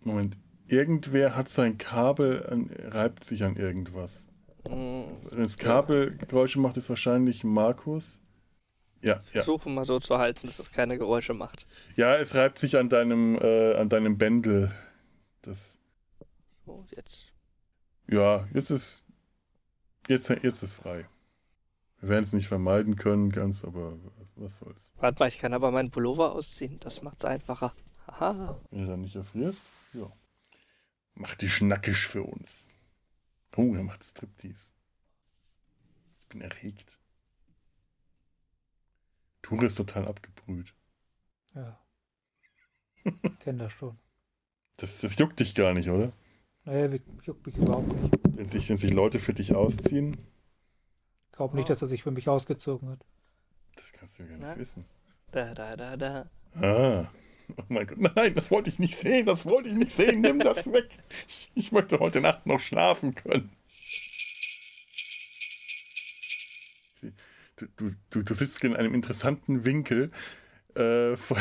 Moment. 0.00 0.36
Irgendwer 0.66 1.36
hat 1.36 1.48
sein 1.48 1.78
Kabel, 1.78 2.46
an, 2.46 2.70
reibt 2.90 3.24
sich 3.24 3.44
an 3.44 3.56
irgendwas. 3.56 4.26
Hm, 4.66 5.04
Wenn 5.30 5.42
das 5.42 5.56
Kabel 5.58 6.16
Geräusche 6.16 6.58
macht, 6.58 6.76
ist 6.76 6.88
wahrscheinlich 6.88 7.44
Markus. 7.44 8.20
Ja, 9.02 9.16
ja. 9.16 9.42
Versuche 9.42 9.68
mal 9.68 9.84
so 9.84 10.00
zu 10.00 10.16
halten, 10.18 10.46
dass 10.46 10.58
es 10.58 10.72
keine 10.72 10.96
Geräusche 10.96 11.34
macht. 11.34 11.66
Ja, 11.96 12.16
es 12.16 12.34
reibt 12.34 12.58
sich 12.58 12.78
an 12.78 12.88
deinem, 12.88 13.38
äh, 13.38 13.74
an 13.74 13.90
deinem 13.90 14.16
Bändel. 14.16 14.72
Das, 15.42 15.78
So, 16.64 16.86
jetzt. 16.90 17.32
ja, 18.06 18.48
jetzt 18.54 18.70
ist, 18.70 19.04
jetzt, 20.08 20.28
jetzt 20.28 20.62
ist 20.62 20.72
frei. 20.72 21.06
Wir 22.00 22.08
werden 22.08 22.24
es 22.24 22.32
nicht 22.32 22.48
vermeiden 22.48 22.96
können, 22.96 23.30
ganz, 23.30 23.64
aber 23.64 23.98
was 24.36 24.58
soll's. 24.58 24.92
Warte 24.96 25.20
mal, 25.20 25.28
ich 25.28 25.38
kann 25.38 25.54
aber 25.54 25.70
meinen 25.70 25.90
Pullover 25.90 26.32
ausziehen. 26.32 26.78
Das 26.80 27.02
macht's 27.02 27.24
einfacher. 27.24 27.74
Haha. 28.06 28.60
Wenn 28.70 28.82
du 28.82 28.86
dann 28.86 29.00
nicht 29.00 29.16
erfrierst, 29.16 29.66
ja. 29.92 30.10
Mach 31.14 31.34
dich 31.34 31.54
schnackisch 31.54 32.06
für 32.08 32.22
uns. 32.22 32.68
Oh, 33.56 33.74
er 33.74 33.84
macht 33.84 34.04
Striptease. 34.04 34.72
Ich 36.22 36.28
bin 36.28 36.40
erregt. 36.40 36.98
Ture 39.42 39.66
ist 39.66 39.76
total 39.76 40.08
abgebrüht. 40.08 40.74
Ja. 41.54 41.78
Kenn 43.40 43.58
das 43.58 43.72
schon. 43.72 43.98
Das, 44.78 45.00
das 45.00 45.16
juckt 45.18 45.38
dich 45.38 45.54
gar 45.54 45.72
nicht, 45.72 45.88
oder? 45.88 46.12
Naja, 46.64 46.98
juckt 47.22 47.46
mich 47.46 47.56
überhaupt 47.56 47.88
nicht. 48.00 48.14
Wenn 48.36 48.46
sich, 48.46 48.68
wenn 48.68 48.76
sich 48.76 48.92
Leute 48.92 49.18
für 49.18 49.34
dich 49.34 49.54
ausziehen. 49.54 50.16
glaube 51.32 51.56
nicht, 51.56 51.68
dass 51.68 51.82
er 51.82 51.88
sich 51.88 52.02
für 52.02 52.10
mich 52.10 52.28
ausgezogen 52.28 52.88
hat. 52.88 53.04
Das 53.76 53.92
kannst 53.92 54.18
du 54.18 54.22
ja 54.22 54.28
gar 54.30 54.36
nicht 54.38 54.48
Na? 54.48 54.58
wissen. 54.58 54.84
Da, 55.32 55.52
da, 55.54 55.76
da, 55.76 55.96
da. 55.96 56.30
Ah. 56.54 57.10
Oh 57.58 57.64
mein 57.68 57.86
Gott, 57.86 57.98
nein, 57.98 58.34
das 58.34 58.50
wollte 58.50 58.70
ich 58.70 58.78
nicht 58.78 58.96
sehen, 58.96 59.26
das 59.26 59.44
wollte 59.44 59.68
ich 59.68 59.74
nicht 59.74 59.92
sehen, 59.92 60.22
nimm 60.22 60.38
das 60.38 60.66
weg. 60.66 60.88
Ich, 61.28 61.50
ich 61.54 61.72
möchte 61.72 61.98
heute 62.00 62.22
Nacht 62.22 62.46
noch 62.46 62.58
schlafen 62.58 63.14
können. 63.14 63.50
Du, 67.56 67.66
du, 67.76 67.90
du, 68.08 68.22
du 68.22 68.34
sitzt 68.34 68.64
in 68.64 68.74
einem 68.74 68.94
interessanten 68.94 69.64
Winkel 69.66 70.10
äh, 70.76 71.16
vor 71.16 71.36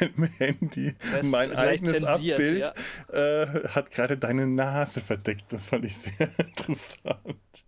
deinem 0.00 0.24
Handy. 0.38 0.94
Das 1.12 1.26
mein 1.26 1.52
eigenes 1.54 1.98
zensiert, 2.00 2.38
Abbild 2.38 2.72
äh, 3.12 3.68
hat 3.68 3.90
gerade 3.90 4.16
deine 4.18 4.46
Nase 4.46 5.00
verdeckt. 5.00 5.52
Das 5.52 5.64
fand 5.66 5.84
ich 5.84 5.96
sehr 5.96 6.28
interessant. 6.38 7.64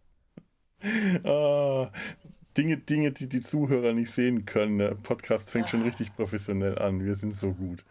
Ah, 1.25 1.91
Dinge, 2.57 2.79
Dinge, 2.79 3.13
die 3.13 3.29
die 3.29 3.41
Zuhörer 3.41 3.93
nicht 3.93 4.11
sehen 4.11 4.45
können. 4.47 4.79
Der 4.79 4.95
Podcast 4.95 5.51
fängt 5.51 5.69
schon 5.69 5.83
richtig 5.83 6.15
professionell 6.17 6.79
an. 6.79 7.05
Wir 7.05 7.15
sind 7.15 7.35
so 7.37 7.53
gut. 7.53 7.85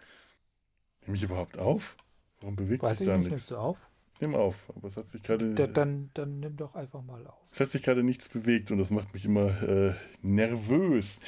Nehme 1.05 1.15
ich 1.15 1.23
überhaupt 1.23 1.57
auf? 1.57 1.95
Warum 2.41 2.55
bewegt 2.55 2.83
Weiß 2.83 2.97
sich 2.97 3.01
ich 3.01 3.07
da 3.07 3.17
nicht, 3.17 3.25
nichts? 3.31 3.31
nimmst 3.31 3.51
du 3.51 3.57
auf? 3.57 3.77
Nimm 4.21 4.35
auf, 4.35 4.55
aber 4.75 4.87
es 4.87 4.97
hat 4.97 5.05
sich 5.05 5.23
gerade 5.23 5.53
Da, 5.53 5.65
dann, 5.67 6.09
dann 6.13 6.39
nimm 6.41 6.57
doch 6.57 6.75
einfach 6.75 7.01
mal 7.01 7.25
auf. 7.25 7.37
es 7.51 7.59
hat 7.61 7.69
sich 7.69 7.83
gerade 7.83 8.03
nichts 8.03 8.27
bewegt 8.27 8.69
und 8.71 8.77
das 8.77 8.89
macht 8.89 9.13
mich 9.13 9.23
immer 9.23 9.61
äh, 9.63 9.93
nervös. 10.21 11.19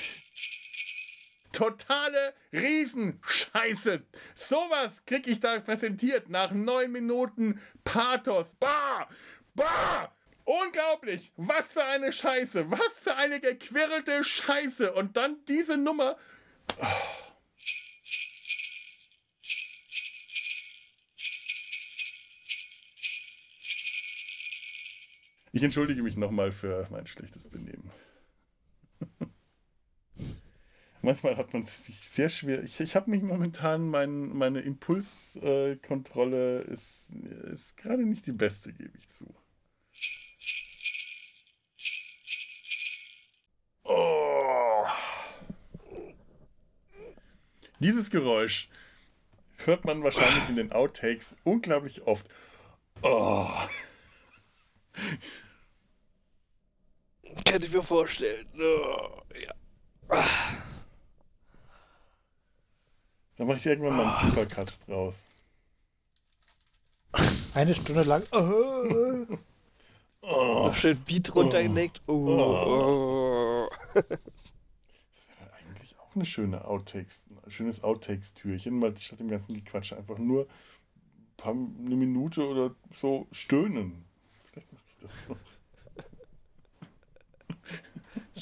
Totale 1.52 2.34
Riesenscheiße. 2.54 4.04
Sowas 4.36 5.04
krieg 5.06 5.28
ich 5.28 5.40
da 5.40 5.60
präsentiert 5.60 6.30
nach 6.30 6.52
neun 6.52 6.92
Minuten 6.92 7.60
Pathos. 7.84 8.56
Bah! 8.60 9.08
Bah! 9.54 10.14
Unglaublich! 10.46 11.32
Was 11.38 11.74
für 11.74 11.84
eine 11.84 12.12
Scheiße! 12.12 12.72
Was 12.72 13.00
für 13.00 13.16
eine 13.16 13.40
gequirlte 13.40 14.24
Scheiße! 14.24 14.94
Und 14.94 15.18
dann 15.18 15.38
diese 15.48 15.78
Nummer. 15.78 16.18
Ich 25.54 25.64
entschuldige 25.64 26.02
mich 26.02 26.16
nochmal 26.16 26.52
für 26.52 26.88
mein 26.92 27.06
schlechtes 27.06 27.50
Benehmen. 27.50 27.92
Manchmal 31.04 31.36
hat 31.38 31.52
man 31.54 31.64
sich 31.64 32.10
sehr 32.10 32.30
schwer. 32.30 32.64
Ich, 32.64 32.80
ich 32.80 32.96
habe 32.96 33.10
mich 33.10 33.24
momentan, 33.24 33.90
mein, 33.90 34.30
meine 34.30 34.62
Impulskontrolle 34.62 36.62
ist, 36.62 37.10
ist 37.52 37.76
gerade 37.76 38.06
nicht 38.06 38.28
die 38.28 38.32
beste, 38.32 38.72
gebe 38.72 38.96
ich 38.98 39.10
zu. 39.10 39.26
Oh. 43.84 44.86
Dieses 47.80 48.12
Geräusch 48.12 48.70
hört 49.58 49.86
man 49.86 50.04
wahrscheinlich 50.04 50.48
in 50.50 50.56
den 50.56 50.72
Outtakes 50.72 51.36
unglaublich 51.44 52.04
oft. 52.04 52.28
Oh. 53.02 53.50
Könnte 57.46 57.68
ich 57.68 57.74
mir 57.74 57.82
vorstellen. 57.82 58.48
Oh, 58.60 59.24
ja. 59.36 59.56
Da 63.38 63.46
mache 63.46 63.58
ich 63.58 63.66
irgendwann 63.66 63.98
mal 63.98 64.08
einen 64.08 64.30
Supercut 64.30 64.78
draus. 64.88 65.28
Eine 67.54 67.74
Stunde 67.74 68.04
lang. 68.04 68.24
Oh. 70.24 70.68
Noch 70.68 70.76
schön 70.76 71.00
Beat 71.00 71.34
runtergelegt. 71.34 72.00
Oh. 72.06 72.14
Oh. 72.14 73.70
Das 73.96 74.06
wäre 74.06 75.54
eigentlich 75.58 75.98
auch 75.98 76.16
eine 76.16 76.26
schöne 76.26 76.64
Outtakes, 76.64 77.26
ein 77.44 77.50
schönes 77.50 77.84
Outtakes-Türchen, 77.84 78.78
mal 78.78 78.96
statt 78.98 79.20
dem 79.20 79.30
ganzen 79.30 79.56
Gequatsche 79.56 79.98
einfach 79.98 80.20
nur 80.20 80.44
ein 80.44 81.34
paar, 81.38 81.54
eine 81.54 81.96
Minute 81.96 82.48
oder 82.48 82.76
so 83.00 83.26
stöhnen. 83.32 84.06
Vielleicht 84.52 84.72
mache 84.72 84.84
ich 84.90 84.96
das 85.02 85.28
noch 85.28 85.38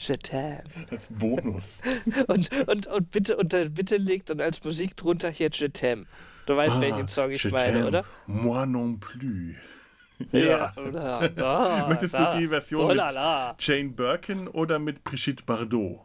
Jetam. 0.07 0.59
als 0.91 1.07
Bonus. 1.11 1.79
Und, 2.27 2.49
und, 2.67 2.87
und 2.87 3.11
bitte, 3.11 3.37
und 3.37 3.53
dann 3.53 3.73
bitte 3.73 3.97
legt 3.97 4.29
dann 4.29 4.41
als 4.41 4.63
Musik 4.63 4.95
drunter 4.97 5.29
hier 5.29 5.49
Jetam. 5.51 6.05
Du 6.45 6.55
weißt, 6.55 6.79
welchen 6.81 7.07
Song 7.07 7.29
ich 7.31 7.45
Ah, 7.45 7.49
meine, 7.51 7.85
oder? 7.87 8.05
Moi 8.25 8.65
non 8.65 8.99
plus. 8.99 9.55
Ja. 10.31 10.73
oder? 10.75 11.31
Ah, 11.37 11.87
Möchtest 11.87 12.13
da. 12.13 12.33
du 12.33 12.39
die 12.39 12.47
Version 12.49 12.83
Oh 12.83 12.87
mit 12.89 12.97
la 12.97 13.09
la. 13.11 13.55
Jane 13.59 13.89
Birkin 13.89 14.47
oder 14.49 14.77
mit 14.79 15.03
Brigitte 15.05 15.43
Bardot? 15.45 16.01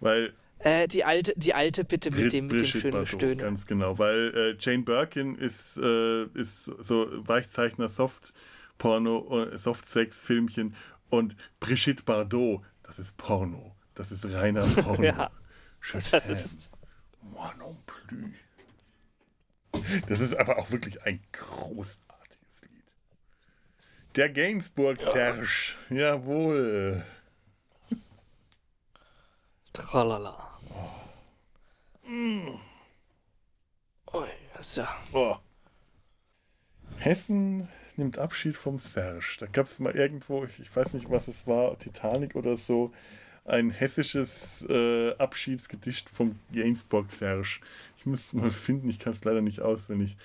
Weil 0.00 0.32
Äh, 0.60 0.88
die 0.88 1.04
alte, 1.04 1.34
die 1.36 1.52
alte 1.54 1.84
bitte 1.84 2.10
mit 2.10 2.32
dem, 2.32 2.46
mit 2.46 2.60
dem 2.60 2.66
schönen 2.66 2.92
Bardot, 2.92 3.08
Stöhnen. 3.08 3.38
Ganz 3.38 3.66
genau, 3.66 3.98
weil 3.98 4.32
äh, 4.34 4.56
Jane 4.58 4.82
Birkin 4.84 5.34
ist, 5.36 5.76
äh, 5.76 6.24
ist 6.34 6.64
so 6.78 7.06
Weichzeichner, 7.26 7.88
Soft-Porno, 7.88 9.44
äh, 9.52 9.58
Soft-Sex-Filmchen 9.58 10.74
und 11.10 11.36
Brigitte 11.58 12.02
Bardot, 12.04 12.62
das 12.90 12.98
ist 12.98 13.16
Porno. 13.16 13.76
Das 13.94 14.10
ist 14.10 14.26
reiner 14.26 14.66
Porno. 14.82 15.04
Ja, 15.04 15.30
Je 15.92 16.00
Das 16.10 16.26
ist. 16.26 16.72
Moi 17.22 17.54
non 17.56 17.80
plus. 17.86 18.34
Das 20.08 20.18
ist 20.18 20.34
aber 20.34 20.58
auch 20.58 20.72
wirklich 20.72 21.00
ein 21.04 21.22
großartiges 21.30 22.62
Lied. 22.62 22.92
Der 24.16 24.28
Gainsbourg 24.28 25.00
Serge. 25.00 25.76
Jawohl. 25.88 27.04
Tralala. 29.72 30.58
Oh, 34.12 34.24
ja, 34.24 34.62
so. 34.62 34.84
Oh. 35.12 35.36
Hessen 36.96 37.68
nimmt 38.00 38.18
Abschied 38.18 38.56
vom 38.56 38.78
Serge. 38.78 39.36
Da 39.38 39.46
gab 39.46 39.66
es 39.66 39.78
mal 39.78 39.94
irgendwo, 39.94 40.44
ich, 40.44 40.58
ich 40.58 40.74
weiß 40.74 40.94
nicht, 40.94 41.08
was 41.10 41.28
es 41.28 41.46
war, 41.46 41.78
Titanic 41.78 42.34
oder 42.34 42.56
so, 42.56 42.92
ein 43.44 43.70
hessisches 43.70 44.64
äh, 44.68 45.14
Abschiedsgedicht 45.16 46.10
vom 46.10 46.38
Gainsbourg 46.52 47.10
Serge. 47.12 47.60
Ich 47.96 48.06
müsste 48.06 48.36
es 48.36 48.42
mal 48.42 48.50
finden, 48.50 48.88
ich 48.88 48.98
kann 48.98 49.12
es 49.12 49.24
leider 49.24 49.40
nicht 49.40 49.60
auswendig. 49.60 50.16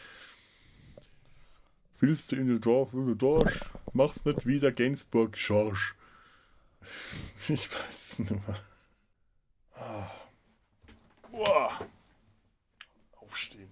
Willst 1.99 2.31
du 2.31 2.35
in 2.35 2.47
den 2.47 2.59
Dorf, 2.59 2.93
will 2.93 3.05
du 3.05 3.15
durch? 3.15 3.59
Mach's 3.93 4.25
nicht 4.25 4.45
wieder 4.45 4.71
Gainsbourg 4.71 5.33
George. 5.33 5.93
Ich 7.47 7.71
weiß 7.71 8.11
es 8.11 8.19
nicht 8.19 8.31
mehr. 8.31 8.59
Ah. 9.75 10.11
Boah. 11.31 11.79
Aufstehen. 13.19 13.71